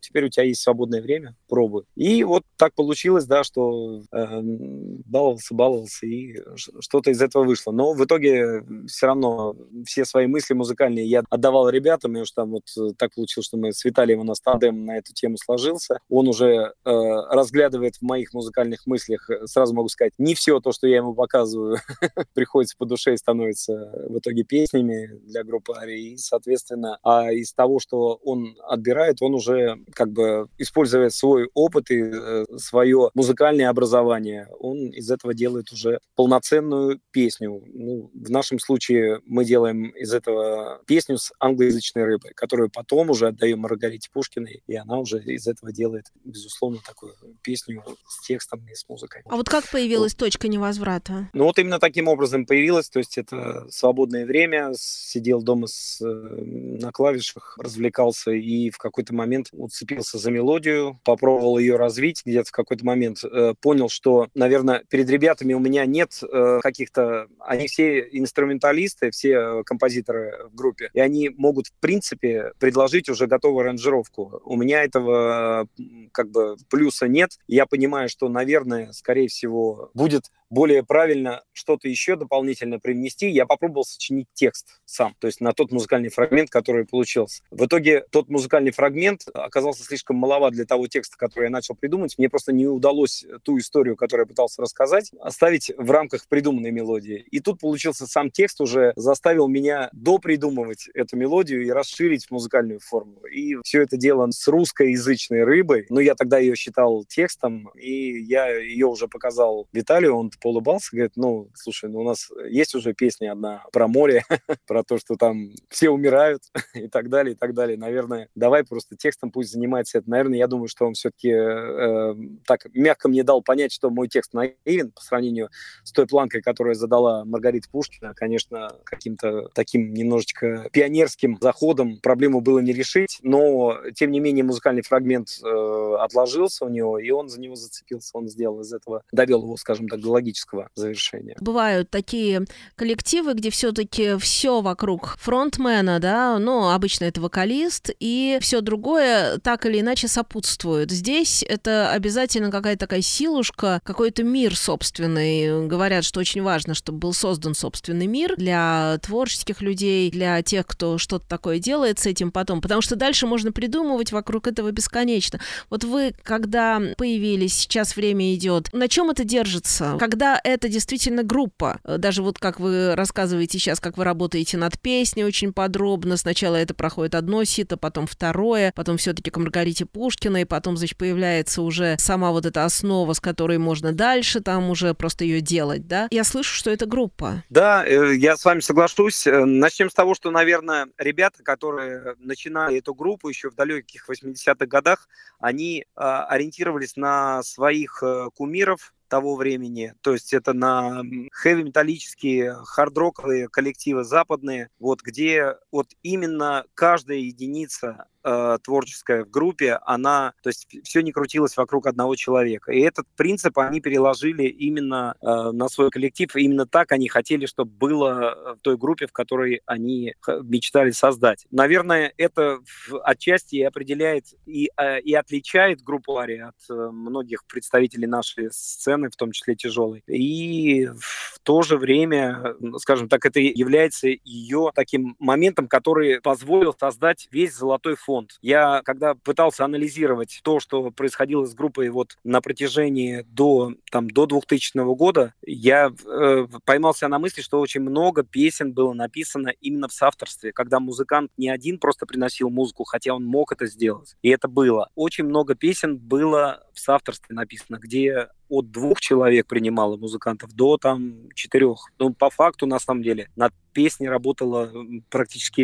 теперь 0.00 0.26
у 0.26 0.28
тебя 0.28 0.44
есть 0.44 0.62
свободное 0.62 1.02
время, 1.02 1.34
пробуй. 1.48 1.84
И 1.96 2.22
вот 2.24 2.44
так 2.56 2.74
получилось, 2.74 3.26
да, 3.26 3.42
что 3.42 4.02
э, 4.12 4.40
баловался, 4.42 5.54
баловался, 5.54 6.06
и 6.06 6.36
что-то 6.56 7.10
из 7.10 7.20
этого 7.20 7.44
вышло. 7.44 7.72
Но 7.72 7.92
в 7.92 8.04
итоге 8.04 8.62
все 8.86 9.06
равно 9.06 9.56
все 9.84 10.04
свои 10.04 10.26
мысли 10.26 10.54
музыкальные 10.54 11.06
я 11.06 11.22
отдавал 11.30 11.68
ребятам, 11.68 12.16
и 12.16 12.20
уж 12.20 12.30
там 12.30 12.50
вот 12.50 12.64
так 12.96 13.14
получилось, 13.14 13.46
что 13.46 13.56
мы 13.56 13.72
с 13.72 13.84
Виталием 13.84 14.20
у 14.20 14.24
нас 14.24 14.40
тандем 14.40 14.67
на 14.72 14.98
эту 14.98 15.12
тему 15.12 15.36
сложился. 15.36 16.00
Он 16.08 16.28
уже 16.28 16.46
э, 16.46 16.90
разглядывает 17.30 17.96
в 17.96 18.02
моих 18.02 18.32
музыкальных 18.32 18.86
мыслях, 18.86 19.28
э, 19.30 19.46
сразу 19.46 19.74
могу 19.74 19.88
сказать, 19.88 20.12
не 20.18 20.34
все 20.34 20.60
то, 20.60 20.72
что 20.72 20.86
я 20.86 20.96
ему 20.96 21.14
показываю, 21.14 21.78
приходится 22.34 22.76
по 22.76 22.86
душе 22.86 23.14
и 23.14 23.16
становится 23.16 23.92
в 24.08 24.18
итоге 24.18 24.44
песнями 24.44 25.18
для 25.24 25.44
группы 25.44 25.72
Ари. 25.74 26.12
И, 26.12 26.16
соответственно, 26.16 26.98
а 27.02 27.32
из 27.32 27.52
того, 27.52 27.78
что 27.78 28.18
он 28.22 28.56
отбирает, 28.66 29.22
он 29.22 29.34
уже 29.34 29.78
как 29.92 30.12
бы 30.12 30.48
используя 30.58 31.10
свой 31.10 31.48
опыт 31.54 31.90
и 31.90 32.02
э, 32.02 32.44
свое 32.56 33.10
музыкальное 33.14 33.68
образование, 33.68 34.48
он 34.58 34.88
из 34.88 35.10
этого 35.10 35.34
делает 35.34 35.72
уже 35.72 36.00
полноценную 36.14 37.00
песню. 37.10 37.62
Ну, 37.66 38.10
в 38.14 38.30
нашем 38.30 38.58
случае 38.58 39.20
мы 39.26 39.44
делаем 39.44 39.88
из 39.90 40.12
этого 40.12 40.80
песню 40.86 41.18
с 41.18 41.32
англоязычной 41.40 42.04
рыбой, 42.04 42.32
которую 42.34 42.70
потом 42.70 43.10
уже 43.10 43.28
отдаем 43.28 43.60
Маргарите 43.60 44.08
Пушкиной, 44.12 44.57
и 44.66 44.74
она 44.74 44.98
уже 44.98 45.22
из 45.22 45.46
этого 45.46 45.72
делает, 45.72 46.06
безусловно, 46.24 46.78
такую 46.86 47.14
песню 47.42 47.84
с 48.08 48.26
текстом 48.26 48.66
и 48.70 48.74
с 48.74 48.88
музыкой. 48.88 49.22
А 49.26 49.36
вот 49.36 49.48
как 49.48 49.68
появилась 49.70 50.12
вот. 50.12 50.18
точка 50.18 50.48
невозврата? 50.48 51.28
Ну 51.32 51.44
вот 51.44 51.58
именно 51.58 51.78
таким 51.78 52.08
образом 52.08 52.46
появилась, 52.46 52.88
то 52.88 52.98
есть 52.98 53.18
это 53.18 53.66
свободное 53.70 54.26
время, 54.26 54.72
сидел 54.76 55.42
дома 55.42 55.66
с, 55.66 56.00
э, 56.00 56.04
на 56.04 56.92
клавишах, 56.92 57.56
развлекался 57.58 58.32
и 58.32 58.70
в 58.70 58.78
какой-то 58.78 59.14
момент 59.14 59.48
уцепился 59.52 60.18
за 60.18 60.30
мелодию, 60.30 60.98
попробовал 61.04 61.58
ее 61.58 61.76
развить, 61.76 62.22
где-то 62.24 62.48
в 62.48 62.52
какой-то 62.52 62.84
момент 62.84 63.24
э, 63.24 63.54
понял, 63.60 63.88
что, 63.88 64.28
наверное, 64.34 64.84
перед 64.88 65.08
ребятами 65.10 65.54
у 65.54 65.58
меня 65.58 65.86
нет 65.86 66.20
э, 66.22 66.60
каких-то... 66.62 67.26
Они 67.40 67.66
все 67.68 68.00
инструменталисты, 68.00 69.10
все 69.10 69.62
композиторы 69.64 70.48
в 70.50 70.54
группе, 70.54 70.90
и 70.92 71.00
они 71.00 71.30
могут, 71.30 71.68
в 71.68 71.72
принципе, 71.80 72.52
предложить 72.58 73.08
уже 73.08 73.26
готовую 73.26 73.62
аранжировку. 73.62 74.40
У 74.48 74.56
меня 74.56 74.82
этого 74.82 75.68
как 76.12 76.30
бы 76.30 76.56
плюса 76.70 77.06
нет. 77.06 77.38
Я 77.46 77.66
понимаю, 77.66 78.08
что, 78.08 78.28
наверное, 78.28 78.92
скорее 78.92 79.28
всего, 79.28 79.90
будет 79.92 80.30
более 80.50 80.82
правильно 80.84 81.42
что-то 81.52 81.88
еще 81.88 82.16
дополнительно 82.16 82.78
привнести, 82.78 83.28
я 83.28 83.46
попробовал 83.46 83.84
сочинить 83.84 84.28
текст 84.32 84.80
сам, 84.84 85.14
то 85.18 85.26
есть 85.26 85.40
на 85.40 85.52
тот 85.52 85.72
музыкальный 85.72 86.08
фрагмент, 86.08 86.50
который 86.50 86.86
получился. 86.86 87.42
В 87.50 87.66
итоге 87.66 88.04
тот 88.10 88.28
музыкальный 88.28 88.70
фрагмент 88.70 89.22
оказался 89.34 89.84
слишком 89.84 90.16
маловат 90.16 90.52
для 90.52 90.64
того 90.64 90.86
текста, 90.86 91.16
который 91.16 91.44
я 91.44 91.50
начал 91.50 91.74
придумать. 91.74 92.16
Мне 92.18 92.28
просто 92.28 92.52
не 92.52 92.66
удалось 92.66 93.24
ту 93.42 93.58
историю, 93.58 93.96
которую 93.96 94.24
я 94.24 94.28
пытался 94.28 94.62
рассказать, 94.62 95.10
оставить 95.20 95.70
в 95.76 95.90
рамках 95.90 96.26
придуманной 96.28 96.70
мелодии. 96.70 97.24
И 97.30 97.40
тут 97.40 97.60
получился 97.60 98.06
сам 98.06 98.30
текст 98.30 98.60
уже 98.60 98.92
заставил 98.96 99.48
меня 99.48 99.90
допридумывать 99.92 100.88
эту 100.94 101.16
мелодию 101.16 101.64
и 101.64 101.70
расширить 101.70 102.30
музыкальную 102.30 102.80
форму. 102.80 103.20
И 103.26 103.56
все 103.64 103.82
это 103.82 103.96
дело 103.96 104.28
с 104.30 104.48
русскоязычной 104.48 105.44
рыбой. 105.44 105.86
Но 105.90 106.00
я 106.00 106.14
тогда 106.14 106.38
ее 106.38 106.56
считал 106.56 107.04
текстом, 107.04 107.70
и 107.74 108.20
я 108.22 108.48
ее 108.48 108.86
уже 108.86 109.08
показал 109.08 109.68
Виталию, 109.72 110.16
он 110.16 110.30
поулыбался, 110.40 110.90
говорит, 110.92 111.12
ну, 111.16 111.48
слушай, 111.54 111.88
ну 111.90 112.00
у 112.00 112.04
нас 112.04 112.30
есть 112.48 112.74
уже 112.74 112.94
песня 112.94 113.32
одна 113.32 113.64
про 113.72 113.88
море, 113.88 114.24
про 114.66 114.82
то, 114.82 114.98
что 114.98 115.16
там 115.16 115.50
все 115.68 115.90
умирают 115.90 116.42
и 116.74 116.88
так 116.88 117.08
далее, 117.08 117.34
и 117.34 117.36
так 117.36 117.54
далее. 117.54 117.78
Наверное, 117.78 118.28
давай 118.34 118.64
просто 118.64 118.96
текстом 118.96 119.30
пусть 119.30 119.52
занимается 119.52 119.98
это. 119.98 120.10
Наверное, 120.10 120.38
я 120.38 120.46
думаю, 120.46 120.68
что 120.68 120.86
он 120.86 120.94
все-таки 120.94 121.30
э, 121.30 122.14
так 122.46 122.66
мягко 122.74 123.08
мне 123.08 123.22
дал 123.22 123.42
понять, 123.42 123.72
что 123.72 123.90
мой 123.90 124.08
текст 124.08 124.32
наивен 124.32 124.92
по 124.92 125.00
сравнению 125.00 125.50
с 125.84 125.92
той 125.92 126.06
планкой, 126.06 126.42
которую 126.42 126.74
задала 126.74 127.24
Маргарита 127.24 127.68
Пушкина. 127.70 128.14
Конечно, 128.14 128.72
каким-то 128.84 129.48
таким 129.54 129.92
немножечко 129.92 130.68
пионерским 130.72 131.38
заходом 131.40 131.98
проблему 132.00 132.40
было 132.40 132.58
не 132.60 132.72
решить, 132.72 133.18
но, 133.22 133.78
тем 133.94 134.10
не 134.10 134.20
менее, 134.20 134.44
музыкальный 134.44 134.82
фрагмент 134.82 135.28
э, 135.42 135.96
отложился 136.00 136.64
у 136.64 136.68
него, 136.68 136.98
и 136.98 137.10
он 137.10 137.28
за 137.28 137.40
него 137.40 137.54
зацепился, 137.54 138.16
он 138.16 138.28
сделал 138.28 138.60
из 138.60 138.72
этого, 138.72 139.02
довел 139.12 139.42
его, 139.42 139.56
скажем 139.56 139.88
так, 139.88 140.00
до 140.00 140.10
логического 140.28 140.68
завершения. 140.74 141.36
Бывают 141.40 141.90
такие 141.90 142.44
коллективы, 142.76 143.34
где 143.34 143.50
все-таки 143.50 144.16
все 144.18 144.60
вокруг 144.60 145.16
фронтмена, 145.18 145.98
да, 146.00 146.38
ну, 146.38 146.70
обычно 146.70 147.04
это 147.04 147.20
вокалист, 147.20 147.90
и 147.98 148.38
все 148.40 148.60
другое 148.60 149.38
так 149.38 149.66
или 149.66 149.80
иначе 149.80 150.08
сопутствует. 150.08 150.90
Здесь 150.90 151.42
это 151.42 151.92
обязательно 151.92 152.50
какая-то 152.50 152.80
такая 152.80 153.02
силушка, 153.02 153.80
какой-то 153.84 154.22
мир 154.22 154.56
собственный. 154.56 155.66
Говорят, 155.66 156.04
что 156.04 156.20
очень 156.20 156.42
важно, 156.42 156.74
чтобы 156.74 156.98
был 156.98 157.12
создан 157.12 157.54
собственный 157.54 158.06
мир 158.06 158.36
для 158.36 158.98
творческих 159.02 159.60
людей, 159.62 160.10
для 160.10 160.42
тех, 160.42 160.66
кто 160.66 160.98
что-то 160.98 161.26
такое 161.28 161.58
делает 161.58 161.98
с 161.98 162.06
этим 162.06 162.30
потом, 162.30 162.60
потому 162.60 162.82
что 162.82 162.96
дальше 162.96 163.26
можно 163.26 163.52
придумывать 163.52 164.12
вокруг 164.12 164.46
этого 164.46 164.70
бесконечно. 164.70 165.40
Вот 165.70 165.84
вы, 165.84 166.12
когда 166.22 166.80
появились, 166.96 167.54
сейчас 167.54 167.96
время 167.96 168.34
идет, 168.34 168.72
на 168.72 168.88
чем 168.88 169.10
это 169.10 169.24
держится? 169.24 169.96
Когда 169.98 170.17
когда 170.18 170.40
это 170.42 170.68
действительно 170.68 171.22
группа. 171.22 171.78
Э, 171.84 171.96
даже 171.96 172.24
вот 172.24 172.40
как 172.40 172.58
вы 172.58 172.96
рассказываете 172.96 173.60
сейчас, 173.60 173.78
как 173.78 173.96
вы 173.96 174.02
работаете 174.02 174.56
над 174.56 174.76
песней 174.80 175.22
очень 175.22 175.52
подробно. 175.52 176.16
Сначала 176.16 176.56
это 176.56 176.74
проходит 176.74 177.14
одно 177.14 177.44
сито, 177.44 177.76
потом 177.76 178.08
второе, 178.08 178.72
потом 178.74 178.96
все-таки 178.96 179.30
к 179.30 179.36
Маргарите 179.36 179.86
Пушкиной, 179.86 180.44
потом, 180.44 180.76
значит, 180.76 180.98
появляется 180.98 181.62
уже 181.62 181.94
сама 182.00 182.32
вот 182.32 182.46
эта 182.46 182.64
основа, 182.64 183.12
с 183.12 183.20
которой 183.20 183.58
можно 183.58 183.92
дальше 183.92 184.40
там 184.40 184.70
уже 184.70 184.92
просто 184.92 185.22
ее 185.22 185.40
делать, 185.40 185.86
да? 185.86 186.08
Я 186.10 186.24
слышу, 186.24 186.52
что 186.52 186.72
это 186.72 186.86
группа. 186.86 187.44
Да, 187.48 187.86
э, 187.86 188.16
я 188.16 188.36
с 188.36 188.44
вами 188.44 188.58
соглашусь. 188.58 189.24
Э, 189.24 189.44
начнем 189.44 189.88
с 189.88 189.94
того, 189.94 190.16
что, 190.16 190.32
наверное, 190.32 190.88
ребята, 190.98 191.44
которые 191.44 192.16
начинали 192.18 192.78
эту 192.78 192.92
группу 192.92 193.28
еще 193.28 193.50
в 193.50 193.54
далеких 193.54 194.08
80-х 194.08 194.66
годах, 194.66 195.08
они 195.38 195.86
ориентировались 195.94 196.96
на 196.96 197.44
своих 197.44 198.02
кумиров, 198.34 198.92
того 199.08 199.36
времени. 199.36 199.94
То 200.00 200.12
есть 200.12 200.32
это 200.32 200.52
на 200.52 201.02
хэви-металлические, 201.32 202.56
хард-роковые 202.64 203.48
коллективы 203.48 204.04
западные, 204.04 204.70
вот 204.78 205.02
где 205.02 205.56
вот 205.70 205.88
именно 206.02 206.64
каждая 206.74 207.18
единица 207.18 208.06
э, 208.28 208.58
творческая 208.62 209.24
в 209.24 209.30
группе, 209.30 209.78
она, 209.84 210.34
то 210.42 210.50
есть 210.50 210.66
все 210.84 211.00
не 211.00 211.12
крутилось 211.12 211.56
вокруг 211.56 211.86
одного 211.86 212.16
человека. 212.16 212.72
И 212.72 212.80
этот 212.80 213.06
принцип 213.16 213.58
они 213.58 213.80
переложили 213.80 214.44
именно 214.44 215.14
э, 215.20 215.26
на 215.52 215.68
свой 215.68 215.90
коллектив. 215.90 216.34
Именно 216.36 216.66
так 216.66 216.92
они 216.92 217.08
хотели, 217.08 217.46
чтобы 217.46 217.70
было 217.70 218.56
в 218.58 218.62
той 218.62 218.76
группе, 218.76 219.06
в 219.06 219.12
которой 219.12 219.62
они 219.66 220.14
мечтали 220.42 220.90
создать. 220.90 221.46
Наверное, 221.50 222.12
это 222.16 222.60
отчасти 223.02 223.62
определяет 223.62 224.26
и, 224.46 224.70
э, 224.76 225.00
и 225.00 225.14
отличает 225.14 225.82
группу 225.82 226.18
Ари 226.18 226.38
от 226.38 226.56
э, 226.70 226.74
многих 226.74 227.46
представителей 227.46 228.06
нашей 228.06 228.50
сцены, 228.50 229.10
в 229.10 229.16
том 229.16 229.32
числе 229.32 229.54
тяжелой. 229.54 230.02
И 230.06 230.86
в 230.86 231.38
то 231.42 231.62
же 231.62 231.76
время, 231.78 232.54
скажем 232.78 233.08
так, 233.08 233.24
это 233.24 233.40
является 233.40 234.08
ее 234.08 234.70
таким 234.74 235.16
моментом, 235.18 235.68
который 235.68 236.20
позволил 236.20 236.74
создать 236.78 237.28
весь 237.30 237.54
золотой 237.54 237.96
фонд 237.96 238.17
фонд. 238.18 238.38
Я, 238.42 238.82
когда 238.84 239.14
пытался 239.14 239.64
анализировать 239.64 240.40
то, 240.42 240.60
что 240.60 240.90
происходило 240.90 241.44
с 241.44 241.54
группой 241.54 241.88
вот 241.90 242.16
на 242.24 242.40
протяжении 242.40 243.24
до, 243.28 243.74
там, 243.90 244.08
до 244.08 244.26
2000 244.26 244.94
года, 244.94 245.34
я 245.42 245.90
э, 245.90 246.46
поймался 246.64 247.08
на 247.08 247.18
мысли, 247.18 247.42
что 247.42 247.60
очень 247.60 247.80
много 247.80 248.22
песен 248.22 248.72
было 248.72 248.92
написано 248.92 249.48
именно 249.60 249.88
в 249.88 249.92
соавторстве, 249.92 250.52
когда 250.52 250.80
музыкант 250.80 251.30
не 251.36 251.48
один 251.48 251.78
просто 251.78 252.06
приносил 252.06 252.50
музыку, 252.50 252.84
хотя 252.84 253.14
он 253.14 253.24
мог 253.24 253.52
это 253.52 253.66
сделать. 253.66 254.16
И 254.22 254.28
это 254.28 254.48
было. 254.48 254.90
Очень 254.94 255.24
много 255.24 255.54
песен 255.54 255.98
было 255.98 256.64
в 256.72 256.80
соавторстве 256.80 257.34
написано, 257.34 257.78
где 257.78 258.28
от 258.48 258.70
двух 258.70 259.00
человек 259.00 259.46
принимала 259.46 259.96
музыкантов 259.96 260.52
до 260.52 260.76
там 260.76 261.28
четырех. 261.34 261.90
Ну, 261.98 262.12
по 262.12 262.30
факту, 262.30 262.66
на 262.66 262.78
самом 262.78 263.02
деле, 263.02 263.28
над 263.36 263.52
песней 263.72 264.08
работала 264.08 264.72
практически 265.10 265.62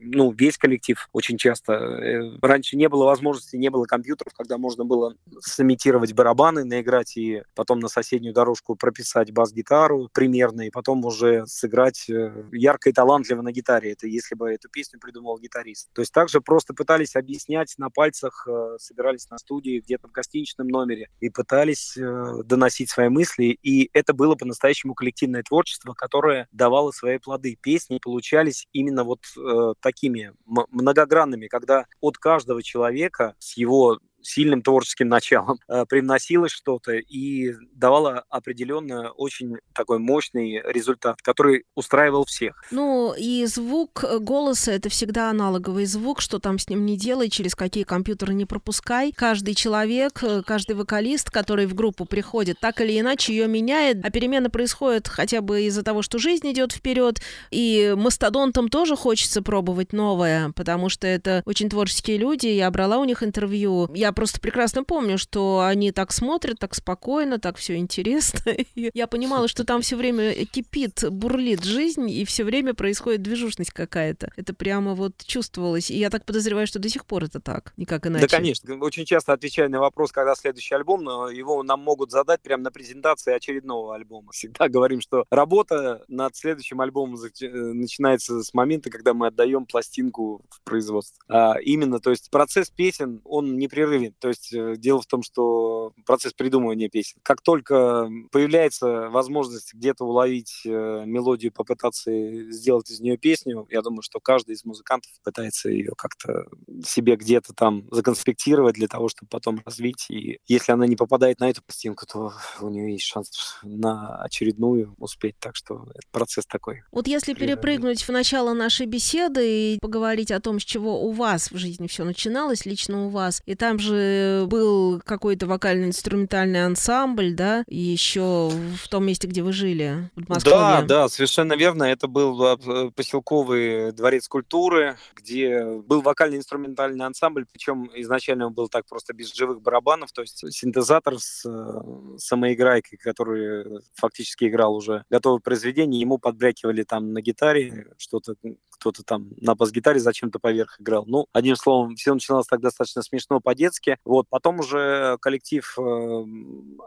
ну, 0.00 0.30
весь 0.32 0.56
коллектив 0.56 1.08
очень 1.12 1.36
часто. 1.36 1.72
Э, 1.72 2.38
раньше 2.40 2.76
не 2.76 2.88
было 2.88 3.04
возможности, 3.04 3.56
не 3.56 3.68
было 3.68 3.84
компьютеров, 3.84 4.32
когда 4.34 4.56
можно 4.56 4.84
было 4.84 5.16
сымитировать 5.40 6.14
барабаны, 6.14 6.64
наиграть 6.64 7.16
и 7.16 7.42
потом 7.54 7.80
на 7.80 7.88
соседнюю 7.88 8.32
дорожку 8.32 8.76
прописать 8.76 9.32
бас-гитару 9.32 10.08
примерно, 10.12 10.62
и 10.62 10.70
потом 10.70 11.04
уже 11.04 11.44
сыграть 11.46 12.08
э, 12.08 12.44
ярко 12.52 12.90
и 12.90 12.92
талантливо 12.92 13.42
на 13.42 13.52
гитаре. 13.52 13.92
Это 13.92 14.06
если 14.06 14.34
бы 14.34 14.50
эту 14.50 14.68
песню 14.70 14.98
придумал 14.98 15.38
гитарист. 15.38 15.90
То 15.92 16.00
есть 16.00 16.12
также 16.12 16.40
просто 16.40 16.72
пытались 16.72 17.16
объяснять 17.16 17.74
на 17.76 17.90
пальцах, 17.90 18.46
э, 18.48 18.76
собирались 18.78 19.28
на 19.28 19.38
студии 19.38 19.80
где-то 19.80 20.08
в 20.08 20.12
гостиничном 20.12 20.68
номере 20.68 21.08
и 21.20 21.28
пытались 21.28 21.98
Э, 22.02 22.11
доносить 22.44 22.90
свои 22.90 23.08
мысли, 23.08 23.58
и 23.62 23.90
это 23.92 24.12
было 24.14 24.34
по-настоящему 24.34 24.94
коллективное 24.94 25.42
творчество, 25.42 25.94
которое 25.94 26.48
давало 26.52 26.90
свои 26.90 27.18
плоды. 27.18 27.56
Песни 27.60 27.98
получались 28.02 28.66
именно 28.72 29.04
вот 29.04 29.20
э, 29.36 29.74
такими 29.80 30.32
многогранными, 30.46 31.46
когда 31.46 31.86
от 32.00 32.18
каждого 32.18 32.62
человека 32.62 33.34
с 33.38 33.56
его 33.56 33.98
сильным 34.22 34.62
творческим 34.62 35.08
началом, 35.08 35.58
э, 35.68 35.84
привносилось 35.88 36.52
что-то 36.52 36.92
и 36.92 37.54
давало 37.74 38.24
определенно 38.28 39.10
очень 39.12 39.56
такой 39.74 39.98
мощный 39.98 40.62
результат, 40.64 41.20
который 41.22 41.64
устраивал 41.74 42.24
всех. 42.24 42.64
Ну, 42.70 43.14
и 43.16 43.44
звук 43.46 44.04
э, 44.04 44.18
голоса— 44.18 44.72
это 44.72 44.88
всегда 44.88 45.30
аналоговый 45.30 45.86
звук, 45.86 46.20
что 46.20 46.38
там 46.38 46.58
с 46.58 46.68
ним 46.68 46.86
не 46.86 46.96
делай, 46.96 47.28
через 47.28 47.54
какие 47.54 47.84
компьютеры 47.84 48.34
не 48.34 48.46
пропускай. 48.46 49.12
Каждый 49.12 49.54
человек, 49.54 50.22
э, 50.22 50.42
каждый 50.46 50.76
вокалист, 50.76 51.30
который 51.30 51.66
в 51.66 51.74
группу 51.74 52.04
приходит, 52.04 52.58
так 52.60 52.80
или 52.80 52.98
иначе 52.98 53.34
ее 53.34 53.48
меняет, 53.48 54.04
а 54.04 54.10
перемена 54.10 54.50
происходит 54.50 55.08
хотя 55.08 55.40
бы 55.40 55.62
из-за 55.62 55.82
того, 55.82 56.02
что 56.02 56.18
жизнь 56.18 56.50
идет 56.50 56.72
вперед, 56.72 57.20
и 57.50 57.94
мастодонтам 57.96 58.68
тоже 58.68 58.96
хочется 58.96 59.42
пробовать 59.42 59.92
новое, 59.92 60.52
потому 60.54 60.88
что 60.88 61.06
это 61.06 61.42
очень 61.44 61.68
творческие 61.68 62.18
люди, 62.18 62.46
я 62.46 62.70
брала 62.70 62.98
у 62.98 63.04
них 63.04 63.22
интервью, 63.22 63.90
я 63.94 64.11
просто 64.12 64.40
прекрасно 64.40 64.84
помню, 64.84 65.18
что 65.18 65.60
они 65.60 65.92
так 65.92 66.12
смотрят, 66.12 66.58
так 66.58 66.74
спокойно, 66.74 67.38
так 67.38 67.56
все 67.56 67.76
интересно. 67.76 68.52
Я 68.74 69.06
понимала, 69.06 69.48
что 69.48 69.64
там 69.64 69.82
все 69.82 69.96
время 69.96 70.32
кипит, 70.46 71.04
бурлит 71.10 71.64
жизнь, 71.64 72.10
и 72.10 72.24
все 72.24 72.44
время 72.44 72.74
происходит 72.74 73.22
движушность 73.22 73.70
какая-то. 73.70 74.30
Это 74.36 74.54
прямо 74.54 74.94
вот 74.94 75.12
чувствовалось. 75.24 75.90
И 75.90 75.98
я 75.98 76.10
так 76.10 76.24
подозреваю, 76.24 76.66
что 76.66 76.78
до 76.78 76.88
сих 76.88 77.06
пор 77.06 77.24
это 77.24 77.40
так, 77.40 77.72
никак 77.76 78.06
иначе. 78.06 78.26
Да, 78.26 78.36
конечно. 78.36 78.76
Очень 78.78 79.04
часто 79.04 79.32
отвечаю 79.32 79.70
на 79.70 79.80
вопрос, 79.80 80.12
когда 80.12 80.34
следующий 80.34 80.74
альбом, 80.74 81.02
но 81.02 81.30
его 81.30 81.62
нам 81.62 81.80
могут 81.80 82.10
задать 82.10 82.40
прямо 82.42 82.64
на 82.64 82.70
презентации 82.70 83.32
очередного 83.34 83.94
альбома. 83.94 84.32
Всегда 84.32 84.68
говорим, 84.68 85.00
что 85.00 85.24
работа 85.30 86.04
над 86.08 86.36
следующим 86.36 86.80
альбомом 86.80 87.16
э, 87.16 87.46
начинается 87.46 88.42
с 88.42 88.54
момента, 88.54 88.90
когда 88.90 89.14
мы 89.14 89.28
отдаем 89.28 89.66
пластинку 89.66 90.42
в 90.50 90.62
производство. 90.62 91.22
А 91.28 91.58
именно, 91.60 92.00
то 92.00 92.10
есть 92.10 92.30
процесс 92.30 92.70
песен, 92.70 93.20
он 93.24 93.56
непрерывен. 94.02 94.14
То 94.18 94.28
есть 94.28 94.52
э, 94.52 94.74
дело 94.76 95.00
в 95.00 95.06
том, 95.06 95.22
что 95.22 95.92
процесс 96.06 96.32
придумывания 96.32 96.88
песен. 96.88 97.18
Как 97.22 97.42
только 97.42 98.08
появляется 98.30 99.08
возможность 99.10 99.74
где-то 99.74 100.04
уловить 100.04 100.62
э, 100.64 101.04
мелодию, 101.06 101.52
попытаться 101.52 102.10
сделать 102.50 102.90
из 102.90 103.00
нее 103.00 103.16
песню, 103.16 103.66
я 103.70 103.82
думаю, 103.82 104.02
что 104.02 104.20
каждый 104.20 104.54
из 104.54 104.64
музыкантов 104.64 105.10
пытается 105.24 105.70
ее 105.70 105.92
как-то 105.96 106.46
себе 106.84 107.16
где-то 107.16 107.52
там 107.54 107.84
законспектировать 107.90 108.74
для 108.74 108.88
того, 108.88 109.08
чтобы 109.08 109.28
потом 109.28 109.62
развить. 109.64 110.06
И 110.08 110.38
если 110.46 110.72
она 110.72 110.86
не 110.86 110.96
попадает 110.96 111.40
на 111.40 111.50
эту 111.50 111.62
пластинку, 111.62 112.06
то 112.06 112.32
у 112.60 112.68
нее 112.68 112.92
есть 112.92 113.04
шанс 113.04 113.58
на 113.62 114.22
очередную 114.22 114.94
успеть. 114.98 115.36
Так 115.38 115.56
что 115.56 115.86
это 115.94 116.06
процесс 116.10 116.46
такой. 116.46 116.82
Вот 116.90 117.06
если 117.06 117.34
перепрыгнуть 117.34 118.02
в 118.02 118.08
начало 118.10 118.52
нашей 118.52 118.86
беседы 118.86 119.74
и 119.74 119.78
поговорить 119.80 120.30
о 120.30 120.40
том, 120.40 120.60
с 120.60 120.64
чего 120.64 121.02
у 121.04 121.12
вас 121.12 121.50
в 121.50 121.56
жизни 121.56 121.86
все 121.86 122.04
начиналось, 122.04 122.66
лично 122.66 123.06
у 123.06 123.08
вас, 123.08 123.42
и 123.46 123.54
там 123.54 123.78
же 123.78 123.91
был 123.92 125.00
какой-то 125.04 125.46
вокально-инструментальный 125.46 126.64
ансамбль, 126.64 127.34
да, 127.34 127.64
еще 127.66 128.50
в 128.50 128.88
том 128.88 129.06
месте, 129.06 129.28
где 129.28 129.42
вы 129.42 129.52
жили, 129.52 130.10
в 130.16 130.28
Москве. 130.28 130.52
Да, 130.52 130.82
да, 130.82 131.08
совершенно 131.08 131.54
верно. 131.54 131.84
Это 131.84 132.08
был 132.08 132.42
э, 132.44 132.90
поселковый 132.94 133.92
дворец 133.92 134.28
культуры, 134.28 134.96
где 135.14 135.64
был 135.64 136.02
вокально-инструментальный 136.02 137.04
ансамбль, 137.04 137.46
причем 137.50 137.90
изначально 137.94 138.46
он 138.46 138.54
был 138.54 138.68
так 138.68 138.86
просто 138.86 139.12
без 139.12 139.34
живых 139.34 139.60
барабанов, 139.60 140.12
то 140.12 140.22
есть 140.22 140.44
синтезатор 140.52 141.18
с 141.18 141.44
э, 141.46 142.18
самоиграйкой, 142.18 142.98
который 142.98 143.80
фактически 143.94 144.44
играл 144.44 144.74
уже 144.74 145.04
готовое 145.10 145.40
произведение, 145.40 146.00
ему 146.00 146.18
подбрякивали 146.18 146.82
там 146.82 147.12
на 147.12 147.20
гитаре 147.20 147.88
что-то, 147.98 148.34
кто-то 148.82 149.04
там 149.04 149.30
на 149.40 149.54
бас-гитаре 149.54 150.00
зачем-то 150.00 150.40
поверх 150.40 150.80
играл. 150.80 151.04
Ну, 151.06 151.26
одним 151.32 151.54
словом, 151.54 151.94
все 151.94 152.12
начиналось 152.12 152.46
так 152.46 152.60
достаточно 152.60 153.02
смешно 153.02 153.40
по-детски. 153.40 153.96
Вот, 154.04 154.26
потом 154.28 154.58
уже 154.58 155.18
коллектив 155.20 155.78
э, 155.78 156.24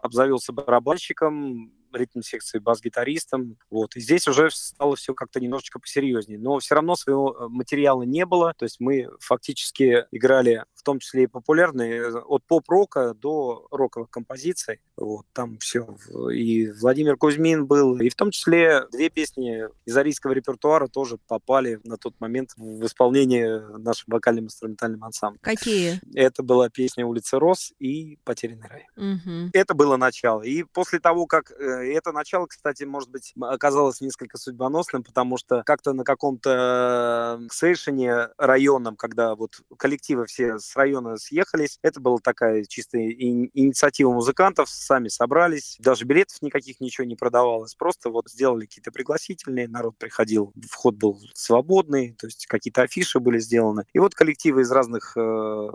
обзавелся 0.01 0.51
барабанщиком, 0.51 1.71
ритм-секции 1.95 2.59
бас-гитаристом. 2.59 3.57
Вот. 3.69 3.95
И 3.95 3.99
здесь 3.99 4.27
уже 4.27 4.49
стало 4.51 4.95
все 4.95 5.13
как-то 5.13 5.39
немножечко 5.39 5.79
посерьезнее. 5.79 6.39
Но 6.39 6.59
все 6.59 6.75
равно 6.75 6.95
своего 6.95 7.35
э, 7.35 7.47
материала 7.47 8.03
не 8.03 8.25
было. 8.25 8.53
То 8.57 8.63
есть 8.65 8.79
мы 8.79 9.09
фактически 9.19 10.05
играли 10.11 10.63
в 10.73 10.83
том 10.83 10.99
числе 10.99 11.23
и 11.23 11.27
популярные, 11.27 12.01
э, 12.01 12.11
от 12.11 12.43
поп-рока 12.45 13.13
до 13.13 13.67
роковых 13.71 14.09
композиций. 14.09 14.79
Вот, 14.97 15.25
там 15.33 15.57
все. 15.57 15.97
И 16.31 16.71
Владимир 16.71 17.17
Кузьмин 17.17 17.65
был, 17.65 17.97
и 17.99 18.09
в 18.09 18.15
том 18.15 18.31
числе 18.31 18.85
две 18.91 19.09
песни 19.09 19.65
из 19.85 19.97
арийского 19.97 20.33
репертуара 20.33 20.87
тоже 20.87 21.17
попали 21.27 21.79
на 21.83 21.97
тот 21.97 22.19
момент 22.19 22.51
в 22.55 22.85
исполнение 22.85 23.59
нашим 23.77 24.05
вокальным 24.07 24.45
инструментальным 24.45 25.03
ансамблем. 25.03 25.39
Какие? 25.41 25.99
Это 26.13 26.43
была 26.43 26.69
песня 26.69 27.05
«Улица 27.05 27.39
Рос» 27.39 27.73
и 27.79 28.17
«Потерянный 28.23 28.67
рай». 28.67 28.87
Угу. 28.95 29.49
Это 29.53 29.73
было 29.73 29.97
начало. 29.97 30.41
И 30.41 30.63
после 30.63 30.99
того, 30.99 31.25
как 31.25 31.51
э, 31.51 31.84
и 31.85 31.93
это 31.93 32.11
начало, 32.11 32.47
кстати, 32.47 32.83
может 32.83 33.09
быть, 33.09 33.33
оказалось 33.39 34.01
несколько 34.01 34.37
судьбоносным, 34.37 35.03
потому 35.03 35.37
что 35.37 35.63
как-то 35.63 35.93
на 35.93 36.03
каком-то 36.03 37.41
сейшене 37.51 38.29
районном, 38.37 38.95
когда 38.95 39.35
вот 39.35 39.61
коллективы 39.77 40.25
все 40.25 40.59
с 40.59 40.75
района 40.75 41.17
съехались, 41.17 41.79
это 41.81 41.99
была 41.99 42.17
такая 42.21 42.63
чистая 42.65 43.09
инициатива 43.11 44.11
музыкантов, 44.11 44.69
сами 44.69 45.07
собрались, 45.07 45.77
даже 45.79 46.05
билетов 46.05 46.41
никаких 46.41 46.79
ничего 46.79 47.05
не 47.05 47.15
продавалось, 47.15 47.75
просто 47.75 48.09
вот 48.09 48.29
сделали 48.29 48.65
какие-то 48.65 48.91
пригласительные, 48.91 49.67
народ 49.67 49.97
приходил, 49.97 50.53
вход 50.69 50.95
был 50.95 51.19
свободный, 51.33 52.13
то 52.13 52.27
есть 52.27 52.45
какие-то 52.47 52.83
афиши 52.83 53.19
были 53.19 53.39
сделаны. 53.39 53.85
И 53.93 53.99
вот 53.99 54.15
коллективы 54.15 54.61
из 54.61 54.71
разных, 54.71 55.13
э, 55.15 55.19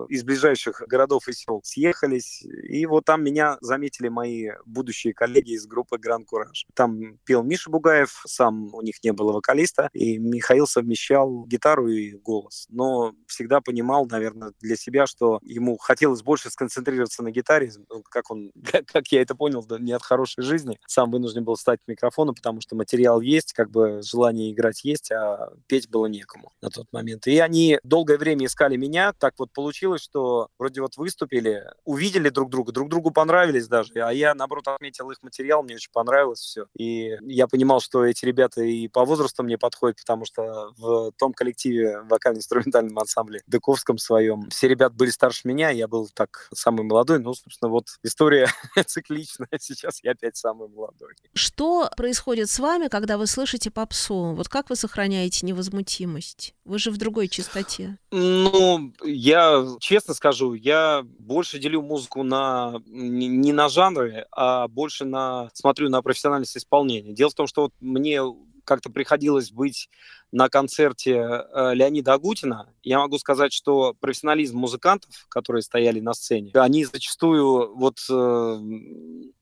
из 0.08 0.24
ближайших 0.24 0.82
городов 0.86 1.28
и 1.28 1.32
сел 1.32 1.60
съехались, 1.64 2.42
и 2.42 2.86
вот 2.86 3.04
там 3.04 3.22
меня 3.22 3.58
заметили 3.60 4.08
мои 4.08 4.50
будущие 4.66 5.14
коллеги 5.14 5.52
из 5.52 5.66
группы 5.66 5.98
Гранд 6.00 6.26
Кураж. 6.26 6.66
Там 6.74 7.18
пел 7.24 7.42
Миша 7.42 7.70
Бугаев, 7.70 8.22
сам 8.26 8.74
у 8.74 8.82
них 8.82 8.96
не 9.02 9.12
было 9.12 9.32
вокалиста, 9.32 9.88
и 9.92 10.18
Михаил 10.18 10.66
совмещал 10.66 11.44
гитару 11.46 11.88
и 11.88 12.12
голос. 12.12 12.66
Но 12.68 13.14
всегда 13.26 13.60
понимал, 13.60 14.06
наверное, 14.06 14.52
для 14.60 14.76
себя, 14.76 15.06
что 15.06 15.38
ему 15.42 15.76
хотелось 15.78 16.22
больше 16.22 16.50
сконцентрироваться 16.50 17.22
на 17.22 17.30
гитаре, 17.30 17.70
ну, 17.88 18.02
как 18.02 18.30
он, 18.30 18.52
как 18.86 19.08
я 19.08 19.22
это 19.22 19.34
понял, 19.34 19.64
да, 19.64 19.78
не 19.78 19.92
от 19.92 20.02
хорошей 20.02 20.42
жизни. 20.42 20.78
Сам 20.86 21.10
вынужден 21.10 21.44
был 21.44 21.56
стать 21.56 21.80
к 21.84 21.88
микрофону, 21.88 22.34
потому 22.34 22.60
что 22.60 22.76
материал 22.76 23.20
есть, 23.20 23.52
как 23.52 23.70
бы 23.70 24.00
желание 24.02 24.52
играть 24.52 24.84
есть, 24.84 25.10
а 25.12 25.52
петь 25.66 25.88
было 25.88 26.06
некому 26.06 26.52
на 26.60 26.70
тот 26.70 26.86
момент. 26.92 27.26
И 27.26 27.38
они 27.38 27.78
долгое 27.82 28.18
время 28.18 28.46
искали 28.46 28.76
меня. 28.76 29.12
Так 29.12 29.34
вот 29.38 29.52
получилось, 29.52 30.02
что 30.02 30.48
вроде 30.58 30.80
вот 30.80 30.96
выступили, 30.96 31.64
увидели 31.84 32.28
друг 32.28 32.50
друга, 32.50 32.72
друг 32.72 32.88
другу 32.88 33.10
понравились 33.10 33.68
даже, 33.68 33.92
а 33.94 34.12
я, 34.12 34.34
наоборот, 34.34 34.68
отметил 34.68 35.10
их 35.10 35.22
материал, 35.22 35.62
мне 35.62 35.76
очень 35.80 35.90
понравилось 35.92 36.40
все. 36.40 36.66
И 36.76 37.16
я 37.22 37.48
понимал, 37.48 37.80
что 37.80 38.04
эти 38.04 38.24
ребята 38.24 38.62
и 38.62 38.86
по 38.88 39.04
возрасту 39.04 39.42
мне 39.42 39.56
подходят, 39.56 39.98
потому 39.98 40.24
что 40.26 40.72
в 40.76 41.12
том 41.16 41.32
коллективе 41.32 42.02
вокально-инструментальном 42.02 42.98
ансамбле 42.98 43.40
Дыковском 43.46 43.98
своем 43.98 44.48
все 44.50 44.68
ребята 44.68 44.94
были 44.94 45.10
старше 45.10 45.48
меня, 45.48 45.70
я 45.70 45.88
был 45.88 46.08
так 46.12 46.48
самый 46.52 46.84
молодой. 46.84 47.18
Ну, 47.18 47.32
собственно, 47.34 47.70
вот 47.70 47.86
история 48.02 48.48
цикличная. 48.86 49.48
Сейчас 49.58 50.02
я 50.02 50.12
опять 50.12 50.36
самый 50.36 50.68
молодой. 50.68 51.14
Что 51.34 51.90
происходит 51.96 52.50
с 52.50 52.58
вами, 52.58 52.88
когда 52.88 53.16
вы 53.16 53.26
слышите 53.26 53.70
попсу? 53.70 54.34
Вот 54.34 54.48
как 54.48 54.68
вы 54.68 54.76
сохраняете 54.76 55.46
невозмутимость? 55.46 56.54
Вы 56.64 56.78
же 56.78 56.90
в 56.90 56.98
другой 56.98 57.28
частоте. 57.28 57.98
Ну, 58.10 58.92
я 59.02 59.66
честно 59.80 60.14
скажу, 60.14 60.54
я 60.54 61.02
больше 61.18 61.58
делю 61.58 61.82
музыку 61.82 62.22
на 62.22 62.80
не 62.86 63.52
на 63.52 63.68
жанры, 63.68 64.26
а 64.30 64.68
больше 64.68 65.04
на 65.04 65.48
смотрю 65.70 65.88
на 65.88 66.02
профессиональность 66.02 66.56
исполнения. 66.56 67.12
Дело 67.12 67.30
в 67.30 67.34
том, 67.34 67.46
что 67.46 67.62
вот 67.62 67.72
мне 67.78 68.20
как-то 68.64 68.90
приходилось 68.90 69.52
быть 69.52 69.88
на 70.32 70.48
концерте 70.48 71.12
э, 71.12 71.74
Леонида 71.74 72.14
Агутина, 72.14 72.68
я 72.82 72.98
могу 72.98 73.18
сказать, 73.18 73.52
что 73.52 73.94
профессионализм 74.00 74.58
музыкантов, 74.58 75.26
которые 75.28 75.62
стояли 75.62 76.00
на 76.00 76.14
сцене, 76.14 76.52
они 76.54 76.84
зачастую 76.84 77.74
вот, 77.74 77.98
э, 78.08 78.58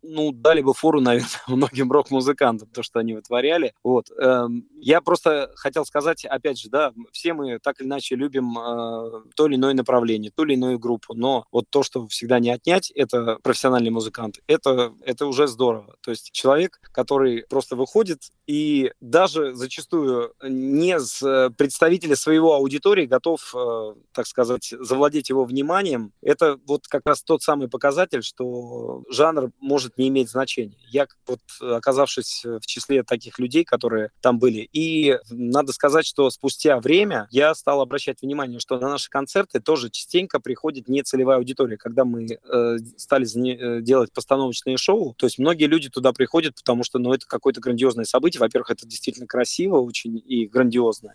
ну, 0.02 0.32
дали 0.32 0.62
бы 0.62 0.74
фору, 0.74 1.00
наверное, 1.08 1.28
многим 1.46 1.92
рок-музыкантам, 1.92 2.68
то, 2.68 2.82
что 2.82 3.00
они 3.00 3.14
вытворяли. 3.14 3.74
Вот. 3.84 4.10
Эм, 4.18 4.66
я 4.80 5.00
просто 5.00 5.52
хотел 5.56 5.84
сказать, 5.84 6.24
опять 6.24 6.58
же, 6.58 6.68
да, 6.70 6.92
все 7.12 7.34
мы 7.34 7.58
так 7.58 7.80
или 7.80 7.86
иначе 7.86 8.16
любим 8.16 8.58
э, 8.58 9.22
то 9.34 9.46
или 9.46 9.56
иное 9.56 9.74
направление, 9.74 10.30
ту 10.34 10.44
или 10.44 10.54
иную 10.54 10.78
группу, 10.78 11.14
но 11.14 11.44
вот 11.52 11.66
то, 11.70 11.82
что 11.82 12.06
всегда 12.08 12.38
не 12.38 12.50
отнять, 12.50 12.90
это 12.90 13.38
профессиональный 13.42 13.90
музыкант, 13.90 14.40
это, 14.46 14.94
это 15.04 15.26
уже 15.26 15.46
здорово. 15.46 15.96
То 16.00 16.10
есть 16.10 16.32
человек, 16.32 16.80
который 16.92 17.44
просто 17.48 17.76
выходит 17.76 18.30
и 18.46 18.92
даже 19.00 19.54
зачастую 19.54 20.32
не 20.78 20.98
с 20.98 21.50
представителя 21.56 22.16
своего 22.16 22.54
аудитории 22.54 23.06
готов, 23.06 23.54
так 24.12 24.26
сказать, 24.26 24.72
завладеть 24.80 25.28
его 25.28 25.44
вниманием, 25.44 26.12
это 26.22 26.58
вот 26.66 26.86
как 26.88 27.02
раз 27.04 27.22
тот 27.22 27.42
самый 27.42 27.68
показатель, 27.68 28.22
что 28.22 29.04
жанр 29.10 29.50
может 29.60 29.98
не 29.98 30.08
иметь 30.08 30.30
значения. 30.30 30.76
Я 30.90 31.06
вот 31.26 31.40
оказавшись 31.60 32.44
в 32.44 32.66
числе 32.66 33.02
таких 33.02 33.38
людей, 33.38 33.64
которые 33.64 34.10
там 34.20 34.38
были, 34.38 34.68
и 34.72 35.18
надо 35.30 35.72
сказать, 35.72 36.06
что 36.06 36.30
спустя 36.30 36.78
время 36.80 37.28
я 37.30 37.54
стал 37.54 37.80
обращать 37.80 38.22
внимание, 38.22 38.60
что 38.60 38.78
на 38.78 38.88
наши 38.88 39.10
концерты 39.10 39.60
тоже 39.60 39.90
частенько 39.90 40.40
приходит 40.40 40.88
нецелевая 40.88 41.38
аудитория. 41.38 41.76
Когда 41.76 42.04
мы 42.04 42.26
э, 42.26 42.76
стали 42.96 43.26
э, 43.26 43.82
делать 43.82 44.12
постановочные 44.12 44.76
шоу, 44.76 45.14
то 45.14 45.26
есть 45.26 45.38
многие 45.38 45.66
люди 45.66 45.88
туда 45.88 46.12
приходят, 46.12 46.54
потому 46.54 46.84
что, 46.84 46.98
ну, 46.98 47.12
это 47.12 47.26
какое-то 47.26 47.60
грандиозное 47.60 48.04
событие. 48.04 48.40
Во-первых, 48.40 48.70
это 48.70 48.86
действительно 48.86 49.26
красиво 49.26 49.78
очень 49.78 50.22
и 50.24 50.46
грандиозно. 50.46 50.67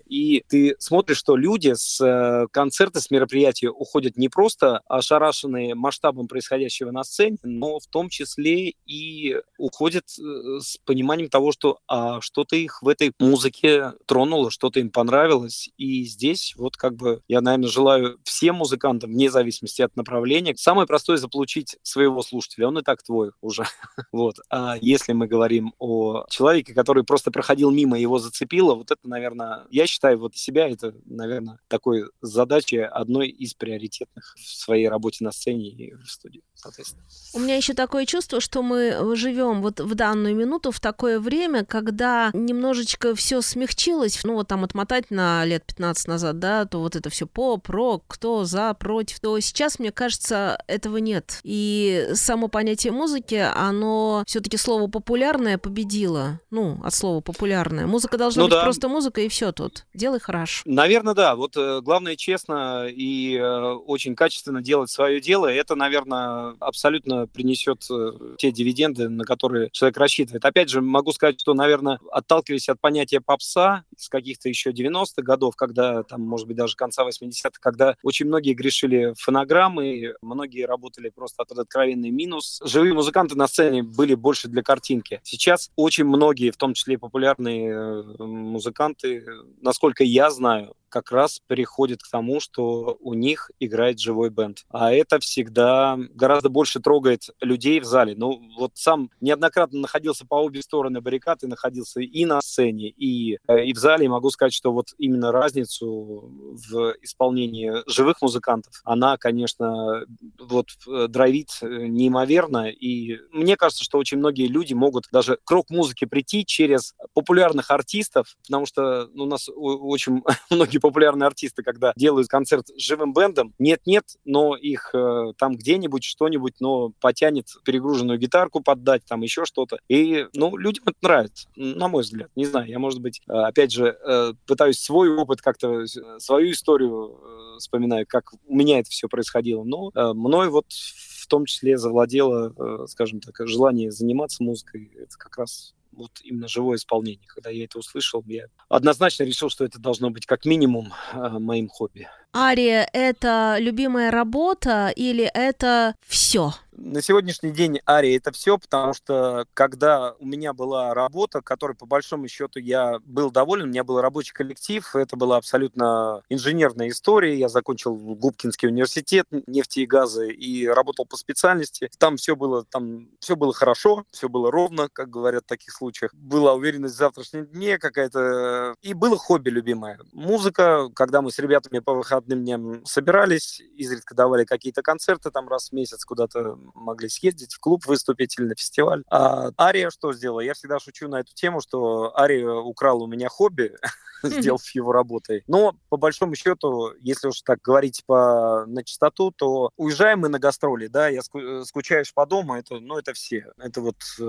И 0.08 0.44
ты 0.48 0.76
смотришь, 0.80 1.18
что 1.18 1.36
люди 1.36 1.74
с 1.76 2.00
э, 2.02 2.48
концерта, 2.52 3.00
с 3.00 3.12
мероприятия 3.12 3.70
уходят 3.70 4.18
не 4.18 4.30
просто 4.30 4.80
ошарашенные 4.88 5.76
масштабом 5.76 6.28
происходящего 6.28 6.92
на 6.92 7.04
сцене, 7.04 7.38
но 7.44 7.80
в 7.80 7.88
том 7.88 8.10
числе 8.10 8.74
и 8.86 9.38
уходят 9.58 10.06
э, 10.20 10.60
с 10.60 10.78
пониманием 10.86 11.30
того, 11.30 11.52
что 11.52 11.80
а, 11.88 12.22
что-то 12.22 12.56
их 12.56 12.82
в 12.82 12.88
этой 12.88 13.12
музыке 13.20 13.94
тронуло, 14.06 14.52
что-то 14.52 14.80
им 14.80 14.90
понравилось. 14.90 15.70
И 15.78 16.04
здесь 16.04 16.54
вот 16.58 16.78
как 16.78 16.96
бы 16.96 17.22
я, 17.28 17.42
наверное, 17.42 17.70
желаю 17.70 18.20
всем 18.24 18.56
музыкантам, 18.56 19.12
вне 19.12 19.30
зависимости 19.30 19.82
от 19.82 19.96
направления, 19.96 20.56
самое 20.58 20.88
простое 20.88 21.18
заполучить 21.18 21.78
своего 21.84 22.22
слушателя. 22.22 22.68
Он 22.68 22.80
и 22.80 22.82
так 22.82 23.04
твой 23.04 23.32
уже. 23.42 23.66
вот. 24.12 24.38
А 24.50 24.78
если 24.82 25.14
мы 25.14 25.28
говорим 25.28 25.74
о 25.80 26.26
человеке, 26.30 26.74
который 26.74 27.04
просто 27.04 27.32
проходил 27.32 27.72
мимо, 27.72 28.00
его 28.00 28.20
зацепило, 28.20 28.76
вот 28.76 28.92
это, 28.92 29.08
наверное, 29.08 29.43
я 29.70 29.88
считаю, 29.88 30.20
вот 30.20 30.36
себя 30.36 30.68
это, 30.68 30.94
наверное, 31.06 31.60
такой 31.68 32.06
задачей 32.22 32.80
одной 32.80 33.30
из 33.30 33.54
приоритетных 33.54 34.36
в 34.38 34.40
своей 34.40 34.88
работе 34.88 35.24
на 35.24 35.32
сцене 35.32 35.70
и 35.70 35.94
в 35.94 36.08
студии, 36.08 36.44
соответственно. 36.56 37.04
У 37.34 37.40
меня 37.40 37.56
еще 37.56 37.74
такое 37.74 38.06
чувство, 38.06 38.40
что 38.40 38.62
мы 38.62 39.16
живем 39.16 39.62
вот 39.62 39.80
в 39.80 39.96
данную 39.96 40.36
минуту 40.36 40.72
в 40.72 40.80
такое 40.80 41.20
время, 41.20 41.66
когда 41.66 42.32
немножечко 42.34 43.16
все 43.16 43.42
смягчилось, 43.42 44.20
ну 44.24 44.36
вот 44.36 44.48
там 44.48 44.64
отмотать 44.64 45.12
на 45.12 45.46
лет 45.46 45.64
15 45.66 46.08
назад, 46.08 46.40
да, 46.40 46.66
то 46.66 46.80
вот 46.80 46.96
это 46.96 47.10
все 47.10 47.28
поп, 47.28 47.70
рок, 47.70 48.04
кто 48.08 48.46
за, 48.46 48.74
против, 48.74 49.20
то 49.20 49.40
сейчас, 49.40 49.80
мне 49.80 49.92
кажется, 49.92 50.62
этого 50.68 50.98
нет. 50.98 51.40
И 51.44 52.10
само 52.14 52.48
понятие 52.48 52.94
музыки, 52.94 53.36
оно 53.36 54.24
все-таки 54.28 54.58
слово 54.58 54.88
популярное 54.88 55.58
победило. 55.58 56.40
Ну, 56.52 56.80
от 56.84 56.94
слова 56.94 57.22
популярное. 57.22 57.88
Музыка 57.88 58.18
должна 58.18 58.44
ну, 58.44 58.48
быть 58.48 58.54
да. 58.54 58.64
просто 58.64 58.88
музыка, 58.88 59.22
и 59.22 59.30
все 59.34 59.52
тут. 59.52 59.88
Делай 59.96 60.20
хорошо. 60.20 60.62
Наверное, 60.66 61.16
да. 61.16 61.36
Вот 61.36 61.58
э, 61.58 61.82
главное 61.82 62.16
честно 62.16 62.88
и 62.88 63.36
э, 63.36 63.42
очень 63.42 64.16
качественно 64.16 64.62
делать 64.62 64.92
свое 64.92 65.20
дело. 65.20 65.48
Это, 65.48 65.74
наверное, 65.74 66.56
абсолютно 66.60 67.26
принесет 67.26 67.84
э, 67.90 68.12
те 68.38 68.52
дивиденды, 68.52 69.10
на 69.10 69.24
которые 69.24 69.72
человек 69.72 69.98
рассчитывает. 69.98 70.46
Опять 70.46 70.70
же, 70.70 70.82
могу 70.82 71.12
сказать, 71.14 71.42
что, 71.42 71.56
наверное, 71.56 72.00
отталкиваясь 72.12 72.70
от 72.70 72.80
понятия 72.80 73.22
попса 73.22 73.86
с 73.98 74.08
каких-то 74.08 74.50
еще 74.50 74.70
90-х 74.70 75.24
годов, 75.24 75.56
когда 75.56 76.04
там, 76.04 76.22
может 76.22 76.46
быть, 76.46 76.56
даже 76.56 76.76
конца 76.76 77.04
80-х, 77.04 77.58
когда 77.60 77.96
очень 78.04 78.28
многие 78.28 78.54
грешили 78.54 79.16
фонограммы, 79.18 80.14
многие 80.22 80.68
работали 80.68 81.10
просто 81.10 81.42
от 81.42 81.52
откровенный 81.54 82.12
минус. 82.12 82.62
Живые 82.64 82.94
музыканты 82.94 83.36
на 83.36 83.48
сцене 83.48 83.82
были 83.82 84.14
больше 84.14 84.48
для 84.48 84.62
картинки. 84.62 85.22
Сейчас 85.24 85.72
очень 85.76 86.06
многие, 86.06 86.52
в 86.52 86.58
том 86.58 86.76
числе 86.76 87.00
популярные 87.00 88.04
музыканты, 88.20 89.13
насколько 89.62 90.04
я 90.04 90.32
знаю, 90.32 90.76
как 90.94 91.12
раз 91.12 91.40
переходит 91.48 92.04
к 92.04 92.10
тому, 92.12 92.40
что 92.40 92.98
у 93.00 93.16
них 93.16 93.50
играет 93.60 94.00
живой 94.00 94.30
бенд. 94.30 94.60
А 94.70 94.94
это 94.94 95.20
всегда 95.20 95.98
гораздо 96.14 96.50
больше 96.50 96.80
трогает 96.80 97.30
людей 97.42 97.80
в 97.80 97.86
зале. 97.86 98.14
Ну, 98.16 98.40
вот 98.60 98.74
сам 98.76 99.10
неоднократно 99.20 99.80
находился 99.80 100.24
по 100.28 100.36
обе 100.36 100.62
стороны 100.62 101.02
баррикад 101.02 101.42
и 101.44 101.48
находился 101.48 102.00
и 102.00 102.26
на 102.26 102.40
сцене, 102.42 102.90
и, 102.90 103.40
э, 103.48 103.66
и 103.66 103.74
в 103.74 103.78
зале. 103.80 104.06
И 104.06 104.08
могу 104.08 104.30
сказать, 104.30 104.54
что 104.54 104.72
вот 104.72 104.90
именно 105.00 105.32
разницу 105.32 106.30
в 106.70 106.96
исполнении 107.02 107.72
живых 107.88 108.22
музыкантов, 108.22 108.74
она, 108.84 109.18
конечно, 109.18 110.06
вот 110.40 110.68
э, 110.88 111.08
драйвит 111.08 111.58
э, 111.62 111.66
неимоверно. 111.88 112.70
И 112.70 113.18
мне 113.32 113.58
кажется, 113.58 113.84
что 113.84 113.98
очень 113.98 114.20
многие 114.20 114.46
люди 114.46 114.76
могут 114.76 115.06
даже 115.12 115.40
к 115.44 115.50
рок-музыке 115.50 116.06
прийти 116.06 116.46
через 116.46 116.94
популярных 117.16 117.72
артистов, 117.72 118.36
потому 118.46 118.68
что 118.68 119.10
ну, 119.16 119.24
у 119.24 119.28
нас 119.28 119.50
очень 119.56 120.22
многие 120.52 120.83
популярные 120.84 121.28
артисты, 121.28 121.64
когда 121.64 121.94
делают 121.96 122.28
концерт 122.28 122.68
с 122.68 122.82
живым 122.82 123.14
бендом, 123.14 123.54
нет-нет, 123.58 124.04
но 124.26 124.58
их 124.58 124.90
э, 124.94 125.32
там 125.38 125.56
где-нибудь 125.56 126.04
что-нибудь, 126.04 126.56
но 126.60 126.92
потянет 127.00 127.48
перегруженную 127.64 128.20
гитарку 128.20 128.60
поддать, 128.60 129.06
там 129.06 129.22
еще 129.22 129.46
что-то. 129.46 129.80
И, 129.88 130.28
ну, 130.34 130.58
людям 130.58 130.84
это 130.88 130.98
нравится, 131.02 131.48
на 131.56 131.88
мой 131.88 132.04
взгляд. 132.04 132.30
Не 132.36 132.44
знаю, 132.44 132.68
я, 132.68 132.80
может 132.80 133.00
быть, 133.00 133.22
э, 133.30 133.32
опять 133.32 133.72
же, 133.72 133.98
э, 134.06 134.34
пытаюсь 134.46 134.78
свой 134.78 135.10
опыт 135.16 135.42
как-то, 135.42 135.84
э, 135.84 135.86
свою 136.20 136.52
историю 136.52 137.18
вспоминаю, 137.60 138.06
как 138.06 138.34
у 138.34 138.54
меня 138.54 138.80
это 138.80 138.90
все 138.90 139.08
происходило. 139.08 139.64
Но 139.64 139.90
э, 139.96 140.12
мной 140.14 140.50
вот 140.50 140.66
в 140.70 141.28
том 141.28 141.46
числе 141.46 141.78
завладело, 141.78 142.86
скажем 142.88 143.22
так, 143.22 143.48
желание 143.48 143.90
заниматься 143.90 144.44
музыкой. 144.44 144.92
Это 144.98 145.18
как 145.18 145.38
раз 145.38 145.74
вот 145.96 146.12
именно 146.24 146.48
живое 146.48 146.78
исполнение. 146.78 147.28
Когда 147.28 147.50
я 147.50 147.66
это 147.66 147.80
услышал, 147.80 148.24
я 148.28 148.46
однозначно 148.70 149.24
решил, 149.24 149.50
что 149.50 149.66
это 149.66 149.80
должно 149.80 150.10
быть 150.10 150.26
как 150.26 150.46
минимум 150.46 150.94
э, 151.14 151.30
моим 151.40 151.68
хобби. 151.68 152.08
Ария— 152.36 152.88
это 152.94 153.58
любимая 153.60 154.10
работа 154.10 154.92
или 154.96 155.24
это 155.24 155.96
все? 156.08 156.54
На 156.76 157.02
сегодняшний 157.04 157.52
день 157.52 157.80
Ария 157.88 158.18
это 158.18 158.32
все, 158.32 158.58
потому 158.58 158.94
что 158.94 159.46
когда 159.54 160.16
у 160.20 160.26
меня 160.26 160.54
была 160.54 160.94
работа, 160.94 161.42
которой 161.42 161.76
по 161.76 161.86
большому 161.86 162.28
счету 162.28 162.60
я 162.60 163.00
был 163.06 163.30
доволен, 163.30 163.66
у 163.66 163.68
меня 163.68 163.84
был 163.84 164.02
рабочий 164.02 164.34
коллектив, 164.34 164.96
это 164.96 165.16
была 165.16 165.38
абсолютно 165.38 166.24
инженерная 166.30 166.90
история, 166.90 167.38
я 167.38 167.48
закончил 167.48 167.96
Губкинский 167.96 168.68
университет 168.68 169.28
нефти 169.46 169.82
и 169.82 169.86
газа 169.86 170.26
и 170.26 170.66
работал 170.66 171.06
по 171.06 171.16
специальности. 171.16 171.90
Там 172.00 172.18
все 172.18 172.36
было, 172.36 172.66
там 172.66 173.08
все 173.20 173.36
было 173.36 173.54
хорошо, 173.54 174.06
все 174.12 174.28
было 174.28 174.52
ровно, 174.52 174.90
как 174.92 175.10
говорят 175.10 175.44
в 175.44 175.50
таких 175.50 175.74
случаях. 175.74 176.14
Была 176.16 176.54
уверенность 176.54 176.96
в 176.96 176.98
завтрашнем 176.98 177.46
дне 177.46 177.78
какая-то, 177.78 178.76
и 178.82 178.94
было 178.96 179.18
хобби 179.18 179.50
любимое. 179.50 180.00
Музыка, 180.12 180.90
когда 180.96 181.22
мы 181.22 181.32
с 181.32 181.38
ребятами 181.38 181.80
по 181.80 181.94
выходным 182.24 182.44
дням 182.44 182.86
собирались, 182.86 183.62
изредка 183.76 184.16
давали 184.16 184.46
какие-то 184.46 184.82
концерты 184.82 185.32
там 185.32 185.48
раз 185.48 185.70
в 185.70 185.74
месяц 185.74 186.06
куда-то 186.06 186.58
могли 186.74 187.10
съездить 187.10 187.54
в 187.54 187.60
клуб 187.60 187.86
выступить 187.86 188.38
или 188.40 188.48
на 188.48 188.56
фестиваль. 188.56 189.04
А 189.10 189.52
Ария 189.60 189.90
что 189.90 190.14
сделала? 190.14 190.40
Я 190.40 190.54
всегда 190.54 190.80
шучу 190.80 191.08
на 191.08 191.20
эту 191.20 191.34
тему, 191.34 191.62
что 191.62 192.18
Ария 192.18 192.50
украла 192.50 193.04
у 193.04 193.08
меня 193.08 193.30
хобби, 193.30 193.76
сделав 194.24 194.64
его 194.74 194.92
работой. 194.92 195.44
Но, 195.48 195.76
по 195.90 195.98
большому 195.98 196.36
счету, 196.36 196.94
если 197.02 197.28
уж 197.28 197.42
так 197.42 197.60
говорить 197.62 198.04
по 198.06 198.66
на 198.68 198.84
чистоту, 198.84 199.32
то 199.32 199.72
уезжаем 199.78 200.20
мы 200.20 200.30
на 200.30 200.40
гастроли, 200.40 200.88
да, 200.88 201.10
я 201.10 201.20
э, 201.20 201.64
скучаешь 201.66 202.14
по 202.14 202.26
дому, 202.26 202.56
это, 202.56 202.80
ну, 202.80 202.98
это 202.98 203.14
все. 203.14 203.52
Это 203.58 203.82
вот 203.82 203.96
э, 204.20 204.24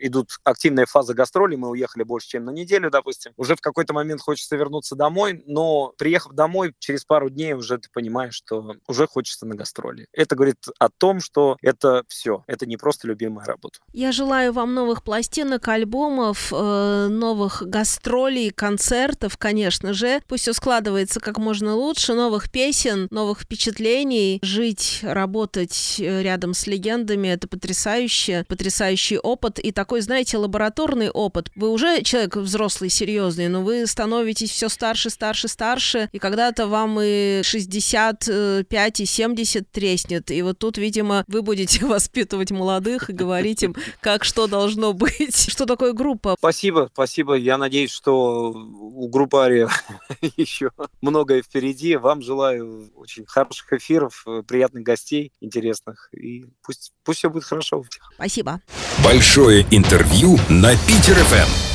идут 0.00 0.28
активные 0.44 0.86
фазы 0.86 1.14
гастролей, 1.14 1.56
мы 1.56 1.70
уехали 1.70 2.02
больше, 2.02 2.28
чем 2.28 2.44
на 2.44 2.50
неделю, 2.50 2.90
допустим. 2.90 3.32
Уже 3.36 3.56
в 3.56 3.60
какой-то 3.60 3.94
момент 3.94 4.20
хочется 4.20 4.56
вернуться 4.56 4.94
домой, 4.94 5.42
но 5.46 5.94
приехав 5.96 6.32
домой, 6.32 6.74
через 6.78 7.04
пару 7.04 7.29
дней 7.30 7.54
уже 7.54 7.78
ты 7.78 7.88
понимаешь, 7.92 8.34
что 8.34 8.74
уже 8.86 9.06
хочется 9.06 9.46
на 9.46 9.54
гастроли. 9.54 10.06
Это 10.12 10.34
говорит 10.34 10.58
о 10.78 10.88
том, 10.88 11.20
что 11.20 11.56
это 11.62 12.04
все, 12.08 12.44
это 12.46 12.66
не 12.66 12.76
просто 12.76 13.08
любимая 13.08 13.46
работа. 13.46 13.78
Я 13.92 14.12
желаю 14.12 14.52
вам 14.52 14.74
новых 14.74 15.02
пластинок, 15.02 15.66
альбомов, 15.68 16.52
э, 16.52 17.08
новых 17.08 17.62
гастролей, 17.66 18.50
концертов, 18.50 19.36
конечно 19.36 19.92
же. 19.92 20.20
Пусть 20.28 20.42
все 20.42 20.52
складывается 20.52 21.20
как 21.20 21.38
можно 21.38 21.74
лучше, 21.74 22.14
новых 22.14 22.50
песен, 22.50 23.08
новых 23.10 23.40
впечатлений. 23.40 24.38
Жить, 24.42 25.00
работать 25.02 25.96
э, 25.98 26.22
рядом 26.22 26.54
с 26.54 26.66
легендами— 26.66 27.28
это 27.28 27.48
потрясающе, 27.48 28.44
потрясающий 28.48 29.18
опыт. 29.18 29.58
И 29.58 29.72
такой, 29.72 30.00
знаете, 30.00 30.38
лабораторный 30.38 31.10
опыт. 31.10 31.50
Вы 31.54 31.70
уже 31.70 32.02
человек 32.02 32.36
взрослый, 32.36 32.90
серьезный, 32.90 33.48
но 33.48 33.62
вы 33.62 33.86
становитесь 33.86 34.50
все 34.50 34.68
старше, 34.68 35.10
старше, 35.10 35.48
старше, 35.48 36.08
и 36.12 36.18
когда-то 36.18 36.66
вам 36.66 37.00
и 37.00 37.19
65, 37.42 39.00
и 39.00 39.06
70 39.06 39.70
треснет. 39.70 40.30
И 40.30 40.42
вот 40.42 40.58
тут, 40.58 40.76
видимо, 40.76 41.24
вы 41.28 41.42
будете 41.42 41.84
воспитывать 41.86 42.50
молодых 42.50 43.10
и 43.10 43.14
говорить 43.14 43.62
им, 43.62 43.74
как 44.00 44.24
что 44.24 44.46
должно 44.46 44.92
быть. 44.92 45.50
Что 45.50 45.66
такое 45.66 45.92
группа? 45.92 46.36
Спасибо, 46.38 46.90
спасибо. 46.92 47.34
Я 47.34 47.58
надеюсь, 47.58 47.90
что 47.90 48.50
у 48.52 49.08
группы 49.08 49.30
группаре 49.30 49.68
еще 50.36 50.70
многое 51.00 51.42
впереди. 51.42 51.96
Вам 51.96 52.22
желаю 52.22 52.90
очень 52.96 53.24
хороших 53.26 53.72
эфиров, 53.72 54.24
приятных 54.46 54.82
гостей, 54.82 55.32
интересных. 55.40 56.08
И 56.12 56.44
пусть, 56.62 56.92
пусть 57.04 57.18
все 57.20 57.30
будет 57.30 57.44
хорошо 57.44 57.80
у 57.80 57.82
всех. 57.82 58.10
Спасибо. 58.14 58.60
Большое 59.04 59.66
интервью 59.70 60.36
на 60.48 60.72
Питер 60.86 61.14
ФМ. 61.14 61.69